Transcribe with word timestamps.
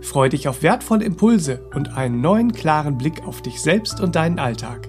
Freu 0.00 0.28
dich 0.28 0.48
auf 0.48 0.62
wertvolle 0.62 1.04
Impulse 1.04 1.60
und 1.74 1.96
einen 1.96 2.20
neuen 2.20 2.52
klaren 2.52 2.98
Blick 2.98 3.26
auf 3.26 3.42
dich 3.42 3.60
selbst 3.60 4.00
und 4.00 4.14
deinen 4.14 4.38
Alltag. 4.38 4.88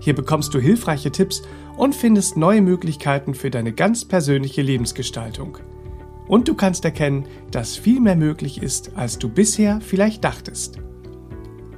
Hier 0.00 0.14
bekommst 0.14 0.54
du 0.54 0.58
hilfreiche 0.58 1.12
Tipps 1.12 1.42
und 1.76 1.94
findest 1.94 2.36
neue 2.36 2.62
Möglichkeiten 2.62 3.34
für 3.34 3.50
deine 3.50 3.72
ganz 3.72 4.04
persönliche 4.04 4.62
Lebensgestaltung. 4.62 5.58
Und 6.26 6.46
du 6.46 6.54
kannst 6.54 6.84
erkennen, 6.84 7.26
dass 7.50 7.76
viel 7.76 8.00
mehr 8.00 8.16
möglich 8.16 8.62
ist, 8.62 8.92
als 8.96 9.18
du 9.18 9.28
bisher 9.28 9.80
vielleicht 9.80 10.24
dachtest. 10.24 10.78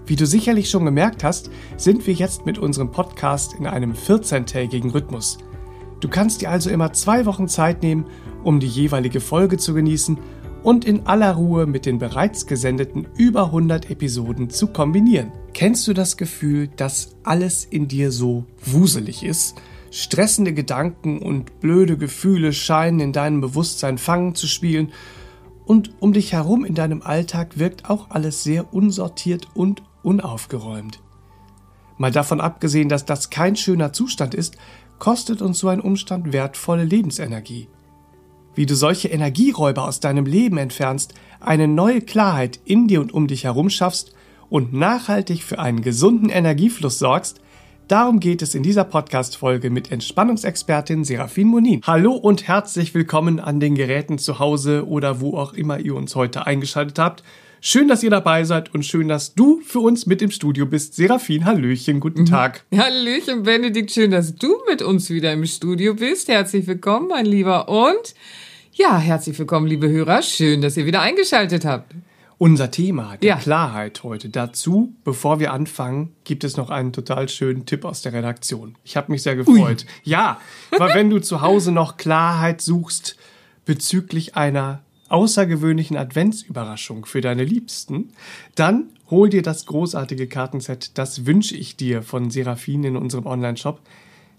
Wie 0.04 0.16
du 0.16 0.26
sicherlich 0.26 0.68
schon 0.68 0.84
gemerkt 0.84 1.24
hast, 1.24 1.50
sind 1.76 2.06
wir 2.06 2.14
jetzt 2.14 2.44
mit 2.44 2.58
unserem 2.58 2.90
Podcast 2.90 3.54
in 3.54 3.66
einem 3.66 3.92
14-tägigen 3.92 4.90
Rhythmus. 4.90 5.38
Du 6.00 6.08
kannst 6.08 6.42
dir 6.42 6.50
also 6.50 6.68
immer 6.68 6.92
zwei 6.92 7.24
Wochen 7.26 7.48
Zeit 7.48 7.82
nehmen, 7.82 8.06
um 8.42 8.60
die 8.60 8.66
jeweilige 8.66 9.20
Folge 9.20 9.56
zu 9.56 9.72
genießen 9.72 10.18
und 10.62 10.84
in 10.84 11.06
aller 11.06 11.32
Ruhe 11.32 11.66
mit 11.66 11.86
den 11.86 11.98
bereits 11.98 12.46
gesendeten 12.46 13.06
über 13.16 13.46
100 13.46 13.90
Episoden 13.90 14.50
zu 14.50 14.68
kombinieren. 14.68 15.32
Kennst 15.54 15.86
du 15.88 15.92
das 15.92 16.16
Gefühl, 16.16 16.68
dass 16.68 17.16
alles 17.24 17.64
in 17.64 17.88
dir 17.88 18.12
so 18.12 18.44
wuselig 18.64 19.24
ist? 19.24 19.60
Stressende 19.90 20.54
Gedanken 20.54 21.18
und 21.18 21.60
blöde 21.60 21.98
Gefühle 21.98 22.52
scheinen 22.52 23.00
in 23.00 23.12
deinem 23.12 23.40
Bewusstsein 23.40 23.98
fangen 23.98 24.34
zu 24.34 24.46
spielen 24.46 24.92
und 25.66 25.94
um 26.00 26.12
dich 26.12 26.32
herum 26.32 26.64
in 26.64 26.74
deinem 26.74 27.02
Alltag 27.02 27.58
wirkt 27.58 27.90
auch 27.90 28.10
alles 28.10 28.42
sehr 28.42 28.72
unsortiert 28.72 29.48
und 29.54 29.82
unaufgeräumt. 30.02 31.00
Mal 31.98 32.10
davon 32.10 32.40
abgesehen, 32.40 32.88
dass 32.88 33.04
das 33.04 33.30
kein 33.30 33.54
schöner 33.54 33.92
Zustand 33.92 34.34
ist, 34.34 34.56
kostet 34.98 35.42
uns 35.42 35.58
so 35.58 35.68
ein 35.68 35.80
Umstand 35.80 36.32
wertvolle 36.32 36.84
Lebensenergie 36.84 37.68
wie 38.54 38.66
du 38.66 38.74
solche 38.74 39.08
Energieräuber 39.08 39.86
aus 39.86 40.00
deinem 40.00 40.26
Leben 40.26 40.58
entfernst, 40.58 41.14
eine 41.40 41.68
neue 41.68 42.00
Klarheit 42.00 42.60
in 42.64 42.88
dir 42.88 43.00
und 43.00 43.12
um 43.12 43.26
dich 43.26 43.44
herum 43.44 43.70
schaffst 43.70 44.12
und 44.50 44.72
nachhaltig 44.72 45.42
für 45.42 45.58
einen 45.58 45.82
gesunden 45.82 46.28
Energiefluss 46.28 46.98
sorgst, 46.98 47.40
darum 47.88 48.20
geht 48.20 48.42
es 48.42 48.54
in 48.54 48.62
dieser 48.62 48.84
Podcast-Folge 48.84 49.70
mit 49.70 49.90
Entspannungsexpertin 49.90 51.04
Serafin 51.04 51.48
Monin. 51.48 51.80
Hallo 51.86 52.12
und 52.12 52.46
herzlich 52.46 52.94
willkommen 52.94 53.40
an 53.40 53.60
den 53.60 53.74
Geräten 53.74 54.18
zu 54.18 54.38
Hause 54.38 54.86
oder 54.86 55.20
wo 55.20 55.38
auch 55.38 55.54
immer 55.54 55.78
ihr 55.78 55.94
uns 55.94 56.14
heute 56.14 56.46
eingeschaltet 56.46 56.98
habt. 56.98 57.22
Schön, 57.64 57.86
dass 57.86 58.02
ihr 58.02 58.10
dabei 58.10 58.42
seid 58.42 58.74
und 58.74 58.84
schön, 58.84 59.06
dass 59.06 59.34
du 59.34 59.60
für 59.60 59.78
uns 59.78 60.04
mit 60.04 60.20
im 60.20 60.32
Studio 60.32 60.66
bist. 60.66 60.96
Serafin, 60.96 61.44
Hallöchen, 61.44 62.00
guten 62.00 62.26
Tag. 62.26 62.64
Hallöchen, 62.76 63.44
Benedikt, 63.44 63.92
schön, 63.92 64.10
dass 64.10 64.34
du 64.34 64.56
mit 64.68 64.82
uns 64.82 65.10
wieder 65.10 65.32
im 65.32 65.46
Studio 65.46 65.94
bist. 65.94 66.26
Herzlich 66.26 66.66
willkommen, 66.66 67.06
mein 67.06 67.24
Lieber. 67.24 67.68
Und 67.68 68.16
ja, 68.72 68.98
herzlich 68.98 69.38
willkommen, 69.38 69.68
liebe 69.68 69.88
Hörer. 69.88 70.22
Schön, 70.22 70.60
dass 70.60 70.76
ihr 70.76 70.86
wieder 70.86 71.02
eingeschaltet 71.02 71.64
habt. 71.64 71.94
Unser 72.36 72.72
Thema 72.72 73.16
der 73.18 73.28
ja. 73.28 73.36
Klarheit 73.36 74.02
heute. 74.02 74.28
Dazu, 74.28 74.96
bevor 75.04 75.38
wir 75.38 75.52
anfangen, 75.52 76.16
gibt 76.24 76.42
es 76.42 76.56
noch 76.56 76.68
einen 76.68 76.92
total 76.92 77.28
schönen 77.28 77.64
Tipp 77.64 77.84
aus 77.84 78.02
der 78.02 78.12
Redaktion. 78.12 78.74
Ich 78.82 78.96
habe 78.96 79.12
mich 79.12 79.22
sehr 79.22 79.36
gefreut. 79.36 79.86
Ui. 79.86 80.00
Ja, 80.02 80.40
weil 80.76 80.96
wenn 80.96 81.10
du 81.10 81.20
zu 81.20 81.42
Hause 81.42 81.70
noch 81.70 81.96
Klarheit 81.96 82.60
suchst 82.60 83.16
bezüglich 83.64 84.34
einer 84.34 84.82
außergewöhnlichen 85.12 85.96
Adventsüberraschung 85.96 87.04
für 87.04 87.20
deine 87.20 87.44
Liebsten, 87.44 88.08
dann 88.54 88.86
hol 89.10 89.28
dir 89.28 89.42
das 89.42 89.66
großartige 89.66 90.26
Kartenset 90.26 90.96
Das 90.96 91.26
wünsche 91.26 91.54
ich 91.54 91.76
dir 91.76 92.02
von 92.02 92.30
Serafin 92.30 92.84
in 92.84 92.96
unserem 92.96 93.26
Online-Shop. 93.26 93.80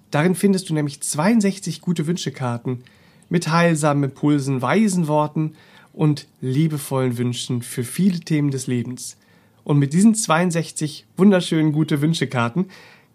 Darin 0.09 0.35
findest 0.35 0.69
du 0.69 0.73
nämlich 0.73 1.01
62 1.01 1.79
gute 1.81 2.07
Wünschekarten 2.07 2.83
mit 3.29 3.51
heilsamen 3.51 4.05
Impulsen, 4.05 4.61
weisen 4.61 5.07
Worten 5.07 5.53
und 5.93 6.27
liebevollen 6.41 7.17
Wünschen 7.17 7.61
für 7.61 7.83
viele 7.83 8.19
Themen 8.19 8.49
des 8.49 8.65
Lebens. 8.65 9.17
Und 9.63 9.77
mit 9.77 9.93
diesen 9.93 10.15
62 10.15 11.05
wunderschönen 11.17 11.71
gute 11.71 12.01
Wünschekarten 12.01 12.65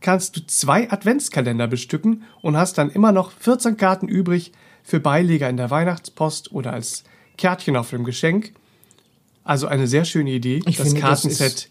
kannst 0.00 0.36
du 0.36 0.46
zwei 0.46 0.90
Adventskalender 0.90 1.66
bestücken 1.66 2.22
und 2.40 2.56
hast 2.56 2.78
dann 2.78 2.90
immer 2.90 3.10
noch 3.10 3.32
14 3.32 3.76
Karten 3.76 4.06
übrig 4.06 4.52
für 4.84 5.00
Beileger 5.00 5.48
in 5.50 5.56
der 5.56 5.70
Weihnachtspost 5.70 6.52
oder 6.52 6.72
als 6.72 7.04
Kärtchen 7.38 7.76
auf 7.76 7.90
dem 7.90 8.04
Geschenk. 8.04 8.52
Also 9.44 9.66
eine 9.66 9.86
sehr 9.86 10.04
schöne 10.04 10.30
Idee. 10.30 10.60
Ich 10.66 10.76
das 10.76 10.88
finde, 10.88 11.00
Kartenset 11.00 11.70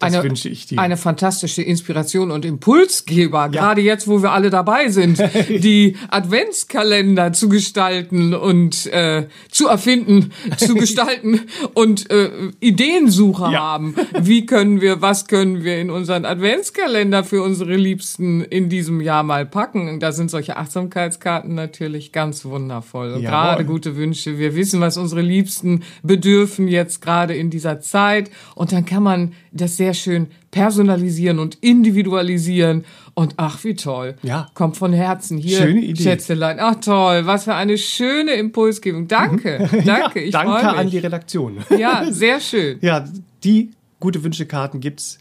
das 0.00 0.14
eine, 0.14 0.24
wünsche 0.24 0.48
ich 0.48 0.66
dir. 0.66 0.78
Eine 0.78 0.96
fantastische 0.96 1.60
Inspiration 1.60 2.30
und 2.30 2.46
Impulsgeber, 2.46 3.40
ja. 3.40 3.46
gerade 3.48 3.82
jetzt, 3.82 4.08
wo 4.08 4.22
wir 4.22 4.32
alle 4.32 4.48
dabei 4.48 4.88
sind, 4.88 5.18
die 5.48 5.96
Adventskalender 6.08 7.34
zu 7.34 7.50
gestalten 7.50 8.32
und 8.32 8.86
äh, 8.86 9.28
zu 9.50 9.68
erfinden, 9.68 10.32
zu 10.56 10.74
gestalten 10.80 11.42
und 11.74 12.10
äh, 12.10 12.30
Ideensucher 12.60 13.50
ja. 13.50 13.60
haben. 13.60 13.94
Wie 14.18 14.46
können 14.46 14.80
wir, 14.80 15.02
was 15.02 15.26
können 15.26 15.64
wir 15.64 15.78
in 15.78 15.90
unseren 15.90 16.24
Adventskalender 16.24 17.22
für 17.22 17.42
unsere 17.42 17.76
Liebsten 17.76 18.40
in 18.40 18.70
diesem 18.70 19.02
Jahr 19.02 19.22
mal 19.22 19.44
packen? 19.44 20.00
Da 20.00 20.12
sind 20.12 20.30
solche 20.30 20.56
Achtsamkeitskarten 20.56 21.54
natürlich 21.54 22.10
ganz 22.10 22.46
wundervoll. 22.46 23.12
Und 23.12 23.20
gerade 23.20 23.66
gute 23.66 23.96
Wünsche. 23.96 24.38
Wir 24.38 24.56
wissen, 24.56 24.80
was 24.80 24.96
unsere 24.96 25.20
Liebsten 25.20 25.82
bedürfen 26.02 26.68
jetzt 26.68 27.02
gerade 27.02 27.34
in 27.34 27.50
dieser 27.50 27.80
Zeit. 27.80 28.30
Und 28.54 28.72
dann 28.72 28.86
kann 28.86 29.02
man 29.02 29.32
das 29.52 29.76
sehr 29.76 29.89
schön 29.94 30.28
personalisieren 30.50 31.38
und 31.38 31.56
individualisieren. 31.60 32.84
Und 33.14 33.34
ach, 33.36 33.62
wie 33.64 33.74
toll. 33.74 34.16
Ja. 34.22 34.48
Kommt 34.54 34.76
von 34.76 34.92
Herzen 34.92 35.38
hier. 35.38 35.58
Schöne 35.58 35.80
Idee. 35.80 36.02
Schätzelein. 36.02 36.58
Ach 36.60 36.76
toll, 36.76 37.26
was 37.26 37.44
für 37.44 37.54
eine 37.54 37.78
schöne 37.78 38.32
Impulsgebung. 38.32 39.08
Danke. 39.08 39.68
Danke. 39.84 40.20
ja, 40.20 40.26
ich 40.26 40.30
danke 40.32 40.68
an 40.68 40.90
die 40.90 40.98
Redaktion. 40.98 41.58
Ja, 41.76 42.06
sehr 42.10 42.40
schön. 42.40 42.78
ja, 42.80 43.04
die 43.44 43.70
gute 43.98 44.22
Wünschekarten 44.24 44.80
gibt's 44.80 45.18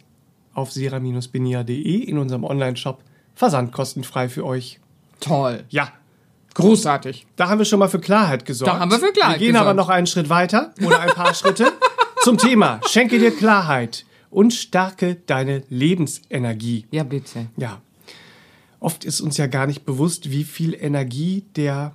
auf 0.54 0.72
sera-benia.de 0.72 2.04
in 2.04 2.18
unserem 2.18 2.44
Online-Shop. 2.44 3.04
Versandkostenfrei 3.36 4.28
für 4.30 4.46
euch. 4.46 4.80
Toll. 5.20 5.64
Ja, 5.70 5.94
Großartig. 6.56 7.26
Da 7.36 7.48
haben 7.50 7.60
wir 7.60 7.66
schon 7.66 7.80
mal 7.80 7.88
für 7.88 8.00
Klarheit 8.00 8.46
gesorgt. 8.46 8.74
Da 8.74 8.80
haben 8.80 8.92
wir 8.92 9.00
für 9.00 9.12
Klarheit 9.14 9.36
Wir 9.40 9.48
gehen 9.48 9.54
gesorgt. 9.54 9.68
aber 9.70 9.74
noch 9.76 9.90
einen 9.90 10.08
Schritt 10.08 10.30
weiter 10.30 10.74
oder 10.86 11.00
ein 11.00 11.10
paar 11.10 11.34
Schritte 11.34 11.72
zum 12.22 12.38
Thema. 12.38 12.82
Schenke 12.90 13.20
dir 13.20 13.32
Klarheit 13.32 14.06
und 14.30 14.54
stärke 14.54 15.16
deine 15.26 15.64
Lebensenergie. 15.70 16.86
Ja, 16.92 17.04
bitte. 17.04 17.48
Ja. 17.58 17.82
Oft 18.80 19.04
ist 19.04 19.22
uns 19.22 19.38
ja 19.38 19.48
gar 19.48 19.68
nicht 19.68 19.86
bewusst, 19.86 20.32
wie 20.32 20.44
viel 20.44 20.74
Energie 20.74 21.44
der 21.56 21.94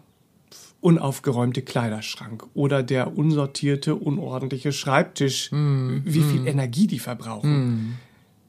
unaufgeräumte 0.80 1.62
Kleiderschrank 1.62 2.44
oder 2.52 2.82
der 2.82 3.16
unsortierte, 3.16 3.94
unordentliche 3.94 4.70
Schreibtisch, 4.70 5.50
mm, 5.50 6.00
wie 6.04 6.20
viel 6.20 6.40
mm. 6.40 6.46
Energie 6.46 6.86
die 6.86 6.98
verbrauchen. 6.98 7.50
Mm. 7.50 7.94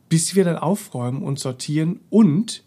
Bis 0.10 0.36
wir 0.36 0.44
dann 0.44 0.58
aufräumen 0.58 1.24
und 1.24 1.40
sortieren 1.40 2.02
und 2.10 2.64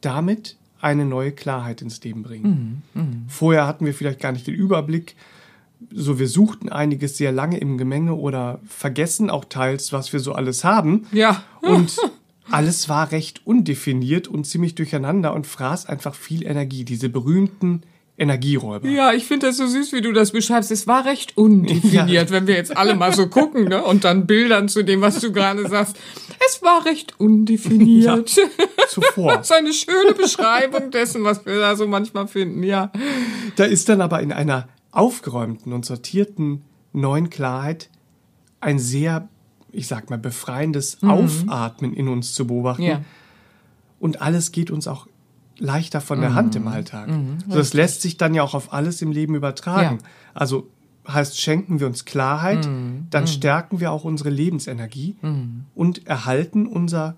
damit 0.00 0.56
eine 0.80 1.04
neue 1.04 1.32
Klarheit 1.32 1.82
ins 1.82 2.02
Leben 2.04 2.22
bringen. 2.22 2.84
Mm, 2.94 3.00
mm. 3.00 3.24
Vorher 3.26 3.66
hatten 3.66 3.84
wir 3.84 3.94
vielleicht 3.94 4.20
gar 4.20 4.30
nicht 4.30 4.46
den 4.46 4.54
Überblick, 4.54 5.16
so 5.92 6.18
wir 6.18 6.28
suchten 6.28 6.68
einiges 6.68 7.16
sehr 7.16 7.32
lange 7.32 7.58
im 7.58 7.78
Gemenge 7.78 8.14
oder 8.14 8.60
vergessen 8.66 9.30
auch 9.30 9.44
teils, 9.44 9.92
was 9.92 10.12
wir 10.12 10.20
so 10.20 10.32
alles 10.32 10.64
haben. 10.64 11.06
Ja. 11.12 11.42
Und 11.62 11.96
alles 12.50 12.88
war 12.88 13.12
recht 13.12 13.46
undefiniert 13.46 14.28
und 14.28 14.44
ziemlich 14.44 14.74
durcheinander 14.74 15.34
und 15.34 15.46
fraß 15.46 15.86
einfach 15.86 16.14
viel 16.14 16.44
Energie. 16.44 16.84
Diese 16.84 17.08
berühmten 17.08 17.82
Energieräuber. 18.20 18.86
Ja, 18.86 19.14
ich 19.14 19.24
finde 19.24 19.46
das 19.46 19.56
so 19.56 19.66
süß, 19.66 19.92
wie 19.92 20.02
du 20.02 20.12
das 20.12 20.32
beschreibst. 20.32 20.70
Es 20.70 20.86
war 20.86 21.06
recht 21.06 21.38
undefiniert, 21.38 22.08
ja. 22.10 22.30
wenn 22.30 22.46
wir 22.46 22.54
jetzt 22.54 22.76
alle 22.76 22.94
mal 22.94 23.14
so 23.14 23.28
gucken, 23.28 23.64
ne? 23.64 23.82
Und 23.82 24.04
dann 24.04 24.26
Bildern 24.26 24.68
zu 24.68 24.82
dem, 24.82 25.00
was 25.00 25.20
du 25.20 25.32
gerade 25.32 25.66
sagst. 25.68 25.96
Es 26.46 26.62
war 26.62 26.84
recht 26.84 27.18
undefiniert. 27.18 28.30
Ja, 28.36 28.86
zuvor. 28.88 29.32
das 29.36 29.50
ist 29.50 29.52
eine 29.56 29.72
schöne 29.72 30.12
Beschreibung 30.12 30.90
dessen, 30.90 31.24
was 31.24 31.46
wir 31.46 31.58
da 31.58 31.76
so 31.76 31.86
manchmal 31.86 32.28
finden, 32.28 32.62
ja. 32.62 32.92
Da 33.56 33.64
ist 33.64 33.88
dann 33.88 34.02
aber 34.02 34.20
in 34.20 34.32
einer 34.32 34.68
aufgeräumten 34.92 35.72
und 35.72 35.84
sortierten 35.84 36.62
neuen 36.92 37.30
Klarheit 37.30 37.90
ein 38.60 38.78
sehr, 38.78 39.28
ich 39.72 39.86
sag 39.86 40.10
mal, 40.10 40.18
befreiendes 40.18 41.00
mhm. 41.02 41.10
Aufatmen 41.10 41.94
in 41.94 42.08
uns 42.08 42.34
zu 42.34 42.46
beobachten. 42.46 42.82
Ja. 42.82 43.00
Und 43.98 44.20
alles 44.20 44.52
geht 44.52 44.70
uns 44.70 44.88
auch 44.88 45.06
leichter 45.58 46.00
von 46.00 46.20
der 46.20 46.30
mhm. 46.30 46.34
Hand 46.34 46.56
im 46.56 46.68
Alltag. 46.68 47.08
Mhm. 47.08 47.38
Also 47.46 47.58
das 47.58 47.74
lässt 47.74 48.02
sich 48.02 48.16
dann 48.16 48.34
ja 48.34 48.42
auch 48.42 48.54
auf 48.54 48.72
alles 48.72 49.02
im 49.02 49.12
Leben 49.12 49.34
übertragen. 49.34 49.98
Ja. 50.00 50.08
Also 50.34 50.68
heißt, 51.06 51.40
schenken 51.40 51.80
wir 51.80 51.86
uns 51.86 52.04
Klarheit, 52.04 52.66
mm, 52.66 53.08
dann 53.10 53.24
mm. 53.24 53.26
stärken 53.26 53.80
wir 53.80 53.90
auch 53.90 54.04
unsere 54.04 54.30
Lebensenergie 54.30 55.16
und 55.74 56.06
erhalten 56.06 56.66
unser 56.66 57.16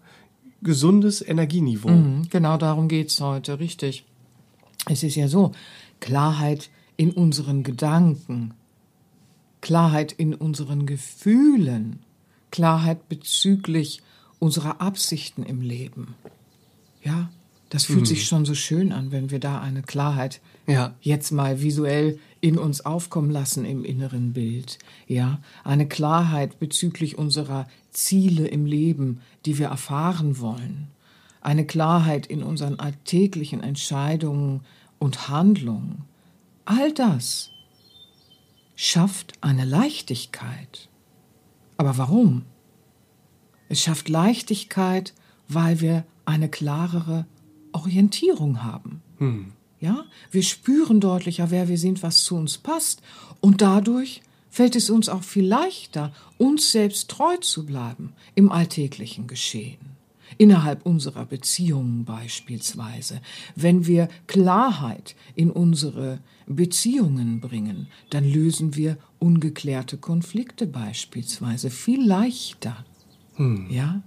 gesundes 0.62 1.20
Energieniveau. 1.26 1.90
Mhm, 1.90 2.28
genau 2.30 2.56
darum 2.56 2.88
geht's 2.88 3.20
heute, 3.20 3.58
richtig. 3.58 4.04
Es 4.88 5.02
ist 5.02 5.16
ja 5.16 5.28
so, 5.28 5.52
Klarheit 6.00 6.70
in 6.96 7.10
unseren 7.10 7.62
Gedanken, 7.62 8.54
Klarheit 9.60 10.12
in 10.12 10.34
unseren 10.34 10.86
Gefühlen, 10.86 12.00
Klarheit 12.50 13.08
bezüglich 13.08 14.02
unserer 14.38 14.80
Absichten 14.80 15.44
im 15.44 15.60
Leben. 15.62 16.14
Ja, 17.02 17.30
das 17.70 17.84
fühlt 17.84 18.00
mhm. 18.00 18.06
sich 18.06 18.26
schon 18.26 18.44
so 18.44 18.54
schön 18.54 18.92
an, 18.92 19.12
wenn 19.12 19.30
wir 19.30 19.38
da 19.38 19.60
eine 19.60 19.82
Klarheit 19.82 20.40
ja. 20.66 20.94
jetzt 21.00 21.30
mal 21.30 21.62
visuell 21.62 22.18
in 22.42 22.58
uns 22.58 22.84
aufkommen 22.84 23.30
lassen 23.30 23.64
im 23.64 23.84
inneren 23.84 24.34
Bild. 24.34 24.78
Ja, 25.06 25.40
eine 25.64 25.88
Klarheit 25.88 26.58
bezüglich 26.60 27.16
unserer 27.16 27.66
Ziele 27.90 28.46
im 28.46 28.66
Leben, 28.66 29.20
die 29.46 29.58
wir 29.58 29.68
erfahren 29.68 30.38
wollen. 30.38 30.88
Eine 31.40 31.64
Klarheit 31.64 32.26
in 32.26 32.42
unseren 32.42 32.78
alltäglichen 32.78 33.62
Entscheidungen 33.62 34.60
und 34.98 35.28
Handlungen. 35.28 36.04
All 36.64 36.92
das 36.92 37.50
schafft 38.76 39.32
eine 39.40 39.64
Leichtigkeit. 39.64 40.88
Aber 41.76 41.98
warum? 41.98 42.44
Es 43.68 43.80
schafft 43.80 44.08
Leichtigkeit, 44.08 45.14
weil 45.48 45.80
wir 45.80 46.04
eine 46.24 46.48
klarere 46.48 47.26
Orientierung 47.72 48.62
haben. 48.62 49.02
Hm. 49.18 49.52
Ja, 49.80 50.04
wir 50.30 50.42
spüren 50.42 51.00
deutlicher, 51.00 51.50
wer 51.50 51.68
wir 51.68 51.78
sind, 51.78 52.02
was 52.02 52.22
zu 52.22 52.36
uns 52.36 52.58
passt. 52.58 53.02
Und 53.40 53.62
dadurch 53.62 54.22
fällt 54.48 54.76
es 54.76 54.90
uns 54.90 55.08
auch 55.08 55.24
viel 55.24 55.46
leichter, 55.46 56.12
uns 56.38 56.70
selbst 56.70 57.10
treu 57.10 57.36
zu 57.38 57.66
bleiben 57.66 58.12
im 58.34 58.52
alltäglichen 58.52 59.26
Geschehen. 59.26 59.91
Innerhalb 60.42 60.84
unserer 60.84 61.24
Beziehungen 61.24 62.04
beispielsweise. 62.04 63.20
Wenn 63.54 63.86
wir 63.86 64.08
Klarheit 64.26 65.14
in 65.36 65.52
unsere 65.52 66.18
Beziehungen 66.48 67.40
bringen, 67.40 67.86
dann 68.10 68.24
lösen 68.24 68.74
wir 68.74 68.96
ungeklärte 69.20 69.98
Konflikte 69.98 70.66
beispielsweise 70.66 71.70
viel 71.70 72.04
leichter. 72.04 72.84
Hm. 73.36 73.68
Ja? 73.70 74.02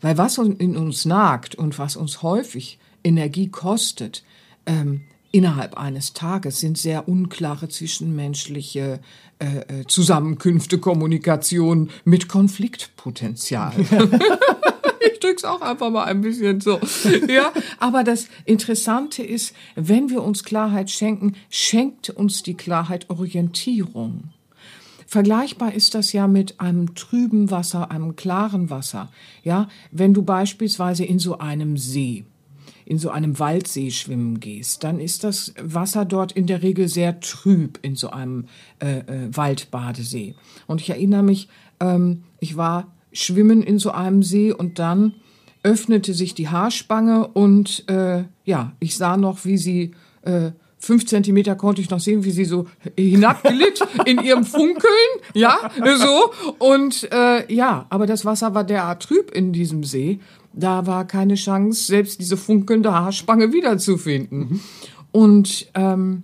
Weil 0.00 0.18
was 0.18 0.38
in 0.38 0.76
uns 0.76 1.04
nagt 1.04 1.54
und 1.54 1.78
was 1.78 1.94
uns 1.94 2.24
häufig 2.24 2.80
Energie 3.04 3.46
kostet, 3.46 4.24
ähm, 4.66 5.02
innerhalb 5.30 5.78
eines 5.78 6.12
Tages 6.12 6.58
sind 6.58 6.76
sehr 6.76 7.08
unklare 7.08 7.68
zwischenmenschliche 7.68 8.98
äh, 9.38 9.58
äh 9.82 9.86
Zusammenkünfte, 9.86 10.78
Kommunikation 10.78 11.90
mit 12.04 12.26
Konfliktpotenzial. 12.26 13.74
ich 15.12 15.20
drück's 15.20 15.44
auch 15.44 15.60
einfach 15.60 15.90
mal 15.90 16.04
ein 16.04 16.20
bisschen 16.20 16.60
so. 16.60 16.80
Ja, 17.28 17.52
aber 17.78 18.04
das 18.04 18.28
Interessante 18.44 19.22
ist, 19.22 19.54
wenn 19.74 20.10
wir 20.10 20.22
uns 20.22 20.44
Klarheit 20.44 20.90
schenken, 20.90 21.34
schenkt 21.50 22.10
uns 22.10 22.42
die 22.42 22.54
Klarheit 22.54 23.10
Orientierung. 23.10 24.30
Vergleichbar 25.06 25.72
ist 25.72 25.94
das 25.94 26.12
ja 26.12 26.28
mit 26.28 26.60
einem 26.60 26.94
trüben 26.94 27.50
Wasser, 27.50 27.90
einem 27.90 28.14
klaren 28.14 28.68
Wasser. 28.68 29.10
Ja, 29.42 29.68
wenn 29.90 30.12
du 30.12 30.22
beispielsweise 30.22 31.04
in 31.04 31.18
so 31.18 31.38
einem 31.38 31.76
See 31.76 32.24
in 32.88 32.98
so 32.98 33.10
einem 33.10 33.38
Waldsee 33.38 33.90
schwimmen 33.90 34.40
gehst, 34.40 34.82
dann 34.82 34.98
ist 34.98 35.22
das 35.22 35.52
Wasser 35.62 36.06
dort 36.06 36.32
in 36.32 36.46
der 36.46 36.62
Regel 36.62 36.88
sehr 36.88 37.20
trüb 37.20 37.78
in 37.82 37.96
so 37.96 38.08
einem 38.08 38.46
äh, 38.78 39.00
äh, 39.00 39.28
Waldbadesee. 39.30 40.34
Und 40.66 40.80
ich 40.80 40.88
erinnere 40.88 41.22
mich, 41.22 41.48
ähm, 41.80 42.24
ich 42.40 42.56
war 42.56 42.86
schwimmen 43.18 43.62
in 43.62 43.78
so 43.78 43.90
einem 43.90 44.22
See 44.22 44.52
und 44.52 44.78
dann 44.78 45.14
öffnete 45.62 46.14
sich 46.14 46.34
die 46.34 46.48
Haarspange 46.48 47.26
und 47.28 47.88
äh, 47.88 48.24
ja, 48.44 48.72
ich 48.80 48.96
sah 48.96 49.16
noch, 49.16 49.44
wie 49.44 49.58
sie 49.58 49.92
äh, 50.22 50.52
fünf 50.78 51.06
Zentimeter 51.06 51.56
konnte 51.56 51.80
ich 51.80 51.90
noch 51.90 51.98
sehen, 51.98 52.24
wie 52.24 52.30
sie 52.30 52.44
so 52.44 52.66
hinabglitt 52.96 53.80
in 54.06 54.22
ihrem 54.22 54.44
Funkeln, 54.44 55.10
ja, 55.34 55.58
so. 55.98 56.32
Und 56.58 57.08
äh, 57.12 57.52
ja, 57.52 57.86
aber 57.90 58.06
das 58.06 58.24
Wasser 58.24 58.54
war 58.54 58.64
derart 58.64 59.02
trüb 59.02 59.32
in 59.32 59.52
diesem 59.52 59.82
See, 59.82 60.20
da 60.52 60.86
war 60.86 61.04
keine 61.06 61.34
Chance, 61.34 61.84
selbst 61.84 62.20
diese 62.20 62.36
funkelnde 62.36 62.92
Haarspange 62.92 63.52
wiederzufinden. 63.52 64.38
Mhm. 64.38 64.60
Und 65.10 65.68
ähm, 65.74 66.22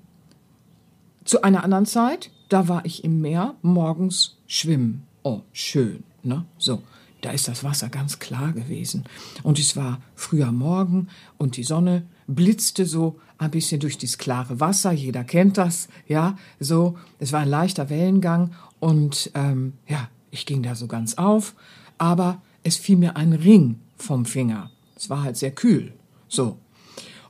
zu 1.25 1.43
einer 1.43 1.65
anderen 1.65 1.87
Zeit, 1.87 2.31
da 2.49 2.69
war 2.69 2.85
ich 2.85 3.03
im 3.03 3.21
Meer 3.21 3.55
morgens 3.63 4.37
schwimmen. 4.47 5.03
Oh, 5.25 5.41
schön, 5.53 6.05
ne? 6.25 6.45
So. 6.59 6.83
Da 7.21 7.31
ist 7.31 7.49
das 7.49 7.65
Wasser 7.65 7.89
ganz 7.89 8.19
klar 8.19 8.53
gewesen. 8.53 9.05
Und 9.43 9.59
es 9.59 9.77
war 9.77 10.03
früher 10.15 10.53
Morgen 10.53 11.09
und 11.39 11.57
die 11.57 11.65
Sonne 11.65 12.05
blitzte 12.27 12.85
so 12.85 13.19
ein 13.39 13.51
bisschen 13.51 13.81
durch 13.81 13.97
dieses 13.97 14.19
klare 14.19 14.61
Wasser. 14.61 14.93
Jeder 14.93 15.25
kennt 15.25 15.57
das, 15.57 15.89
ja, 16.07 16.37
so. 16.61 16.99
Es 17.19 17.33
war 17.33 17.41
ein 17.41 17.49
leichter 17.49 17.89
Wellengang 17.89 18.53
und 18.79 19.31
ähm, 19.33 19.73
ja, 19.89 20.11
ich 20.31 20.45
ging 20.45 20.63
da 20.63 20.75
so 20.75 20.87
ganz 20.87 21.15
auf. 21.15 21.55
Aber 21.97 22.43
es 22.63 22.77
fiel 22.77 22.99
mir 22.99 23.17
ein 23.17 23.33
Ring 23.33 23.81
vom 23.97 24.27
Finger. 24.27 24.71
Es 24.95 25.09
war 25.09 25.23
halt 25.23 25.39
sehr 25.39 25.53
kühl. 25.53 25.95
So. 26.29 26.59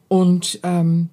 Und 0.09 0.59
ähm, 0.65 1.09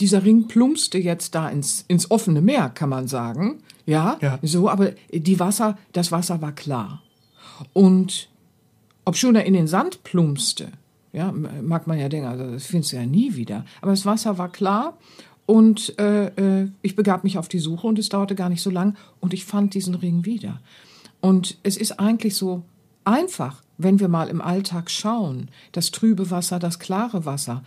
dieser 0.00 0.24
Ring 0.24 0.48
plumpste 0.48 0.98
jetzt 0.98 1.34
da 1.34 1.48
ins, 1.48 1.84
ins 1.88 2.10
offene 2.10 2.40
Meer, 2.40 2.70
kann 2.70 2.88
man 2.88 3.08
sagen. 3.08 3.62
Ja, 3.86 4.18
ja, 4.20 4.38
so, 4.42 4.68
aber 4.68 4.92
die 5.12 5.40
Wasser, 5.40 5.78
das 5.92 6.12
Wasser 6.12 6.40
war 6.42 6.52
klar. 6.52 7.02
Und 7.72 8.28
ob 9.04 9.16
schon 9.16 9.34
er 9.34 9.44
in 9.44 9.54
den 9.54 9.66
Sand 9.66 10.02
plumpste, 10.04 10.68
ja, 11.12 11.32
mag 11.32 11.86
man 11.86 11.98
ja 11.98 12.08
denken, 12.08 12.28
also 12.28 12.52
das 12.52 12.66
findest 12.66 12.92
du 12.92 12.96
ja 12.96 13.06
nie 13.06 13.34
wieder. 13.34 13.64
Aber 13.80 13.90
das 13.90 14.06
Wasser 14.06 14.38
war 14.38 14.50
klar 14.50 14.96
und 15.46 15.98
äh, 15.98 16.26
äh, 16.26 16.68
ich 16.82 16.94
begab 16.94 17.24
mich 17.24 17.36
auf 17.36 17.48
die 17.48 17.58
Suche 17.58 17.86
und 17.86 17.98
es 17.98 18.08
dauerte 18.08 18.36
gar 18.36 18.48
nicht 18.48 18.62
so 18.62 18.70
lang 18.70 18.96
und 19.18 19.34
ich 19.34 19.44
fand 19.44 19.74
diesen 19.74 19.96
Ring 19.96 20.24
wieder. 20.24 20.60
Und 21.20 21.58
es 21.64 21.76
ist 21.76 21.98
eigentlich 21.98 22.36
so 22.36 22.62
einfach, 23.04 23.62
wenn 23.76 23.98
wir 23.98 24.08
mal 24.08 24.28
im 24.28 24.40
Alltag 24.40 24.90
schauen, 24.90 25.48
das 25.72 25.90
trübe 25.90 26.30
Wasser, 26.30 26.58
das 26.58 26.78
klare 26.78 27.24
Wasser 27.24 27.64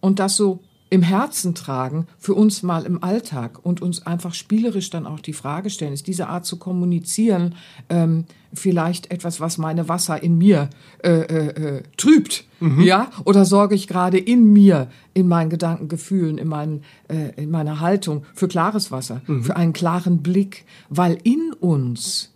und 0.00 0.18
das 0.18 0.36
so 0.36 0.60
im 0.92 1.00
Herzen 1.00 1.54
tragen, 1.54 2.06
für 2.18 2.34
uns 2.34 2.62
mal 2.62 2.84
im 2.84 3.02
Alltag 3.02 3.64
und 3.64 3.80
uns 3.80 4.06
einfach 4.06 4.34
spielerisch 4.34 4.90
dann 4.90 5.06
auch 5.06 5.20
die 5.20 5.32
Frage 5.32 5.70
stellen, 5.70 5.94
ist 5.94 6.06
diese 6.06 6.28
Art 6.28 6.44
zu 6.44 6.58
kommunizieren 6.58 7.54
ähm, 7.88 8.26
vielleicht 8.52 9.10
etwas, 9.10 9.40
was 9.40 9.56
meine 9.56 9.88
Wasser 9.88 10.22
in 10.22 10.36
mir 10.36 10.68
äh, 11.02 11.08
äh, 11.08 11.46
äh, 11.46 11.82
trübt, 11.96 12.44
mhm. 12.60 12.82
ja? 12.82 13.10
Oder 13.24 13.46
sorge 13.46 13.74
ich 13.74 13.88
gerade 13.88 14.18
in 14.18 14.52
mir, 14.52 14.90
in 15.14 15.28
meinen 15.28 15.48
Gedanken, 15.48 15.88
Gefühlen, 15.88 16.36
in, 16.36 16.48
meinen, 16.48 16.82
äh, 17.08 17.40
in 17.42 17.50
meiner 17.50 17.80
Haltung 17.80 18.24
für 18.34 18.46
klares 18.46 18.92
Wasser, 18.92 19.22
mhm. 19.26 19.44
für 19.44 19.56
einen 19.56 19.72
klaren 19.72 20.18
Blick, 20.22 20.66
weil 20.90 21.16
in 21.22 21.54
uns 21.58 22.34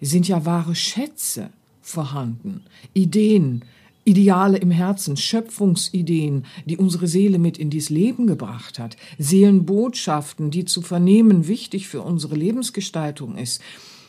sind 0.00 0.26
ja 0.26 0.44
wahre 0.44 0.74
Schätze 0.74 1.50
vorhanden, 1.80 2.64
Ideen, 2.94 3.64
Ideale 4.04 4.58
im 4.58 4.70
Herzen, 4.70 5.16
Schöpfungsideen, 5.16 6.44
die 6.64 6.76
unsere 6.76 7.06
Seele 7.06 7.38
mit 7.38 7.58
in 7.58 7.70
dies 7.70 7.88
Leben 7.88 8.26
gebracht 8.26 8.78
hat, 8.78 8.96
Seelenbotschaften, 9.18 10.50
die 10.50 10.64
zu 10.64 10.82
vernehmen 10.82 11.46
wichtig 11.46 11.88
für 11.88 12.02
unsere 12.02 12.34
Lebensgestaltung 12.34 13.36
ist. 13.36 13.62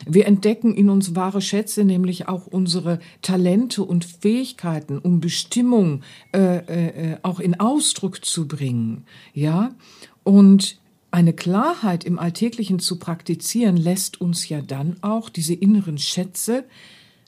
Wir 0.05 0.25
entdecken 0.25 0.73
in 0.73 0.89
uns 0.89 1.15
wahre 1.15 1.41
Schätze, 1.41 1.85
nämlich 1.85 2.27
auch 2.27 2.47
unsere 2.47 3.00
Talente 3.21 3.83
und 3.83 4.03
Fähigkeiten, 4.03 4.97
um 4.97 5.19
Bestimmung 5.19 6.01
äh, 6.33 6.57
äh, 6.57 7.17
auch 7.21 7.39
in 7.39 7.59
Ausdruck 7.59 8.25
zu 8.25 8.47
bringen. 8.47 9.05
Ja, 9.33 9.75
und 10.23 10.77
eine 11.12 11.33
Klarheit 11.33 12.03
im 12.03 12.17
Alltäglichen 12.17 12.79
zu 12.79 12.97
praktizieren, 12.97 13.77
lässt 13.77 14.19
uns 14.19 14.50
ja 14.50 14.62
dann 14.62 14.97
auch 15.01 15.29
diese 15.29 15.53
inneren 15.53 16.00
Schätze 16.00 16.65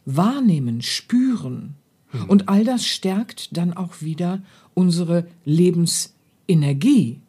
wahrnehmen, 0.05 0.81
spüren. 0.81 1.75
Mhm. 2.11 2.25
Und 2.25 2.49
all 2.49 2.63
das 2.63 2.85
stärkt 2.85 3.55
dann 3.57 3.73
auch 3.73 4.01
wieder 4.01 4.41
unsere 4.73 5.27
Lebensenergie. 5.45 7.19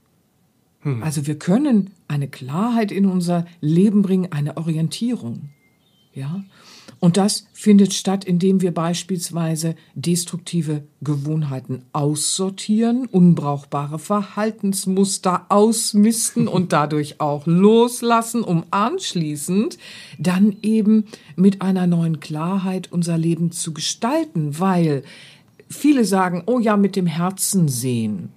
Mhm. 0.83 1.03
Also 1.03 1.27
wir 1.27 1.39
können 1.39 1.91
eine 2.09 2.29
Klarheit 2.29 2.93
in 2.93 3.07
unser 3.07 3.47
Leben 3.61 4.03
bringen, 4.03 4.33
eine 4.33 4.57
Orientierung. 4.57 5.51
Ja? 6.15 6.45
Und 6.99 7.19
das 7.19 7.47
findet 7.53 7.93
statt, 7.93 8.25
indem 8.25 8.63
wir 8.63 8.73
beispielsweise 8.73 9.75
destruktive 9.95 10.85
Gewohnheiten 11.03 11.83
aussortieren, 11.93 13.07
unbrauchbare 13.07 13.99
Verhaltensmuster 13.99 15.47
ausmisten 15.51 16.49
und 16.49 16.73
dadurch 16.73 17.21
auch 17.21 17.47
loslassen, 17.47 18.43
um 18.43 18.65
anschließend 18.71 19.77
dann 20.19 20.57
eben 20.63 21.05
mit 21.37 21.61
einer 21.61 21.87
neuen 21.87 22.21
Klarheit 22.21 22.91
unser 22.91 23.19
Leben 23.19 23.53
zu 23.53 23.75
gestalten, 23.75 24.59
weil 24.59 25.03
viele 25.69 26.05
sagen, 26.05 26.45
oh 26.47 26.59
ja, 26.59 26.77
mit 26.77 26.97
dem 26.97 27.07
Herzen 27.07 27.69
sehen. 27.69 28.31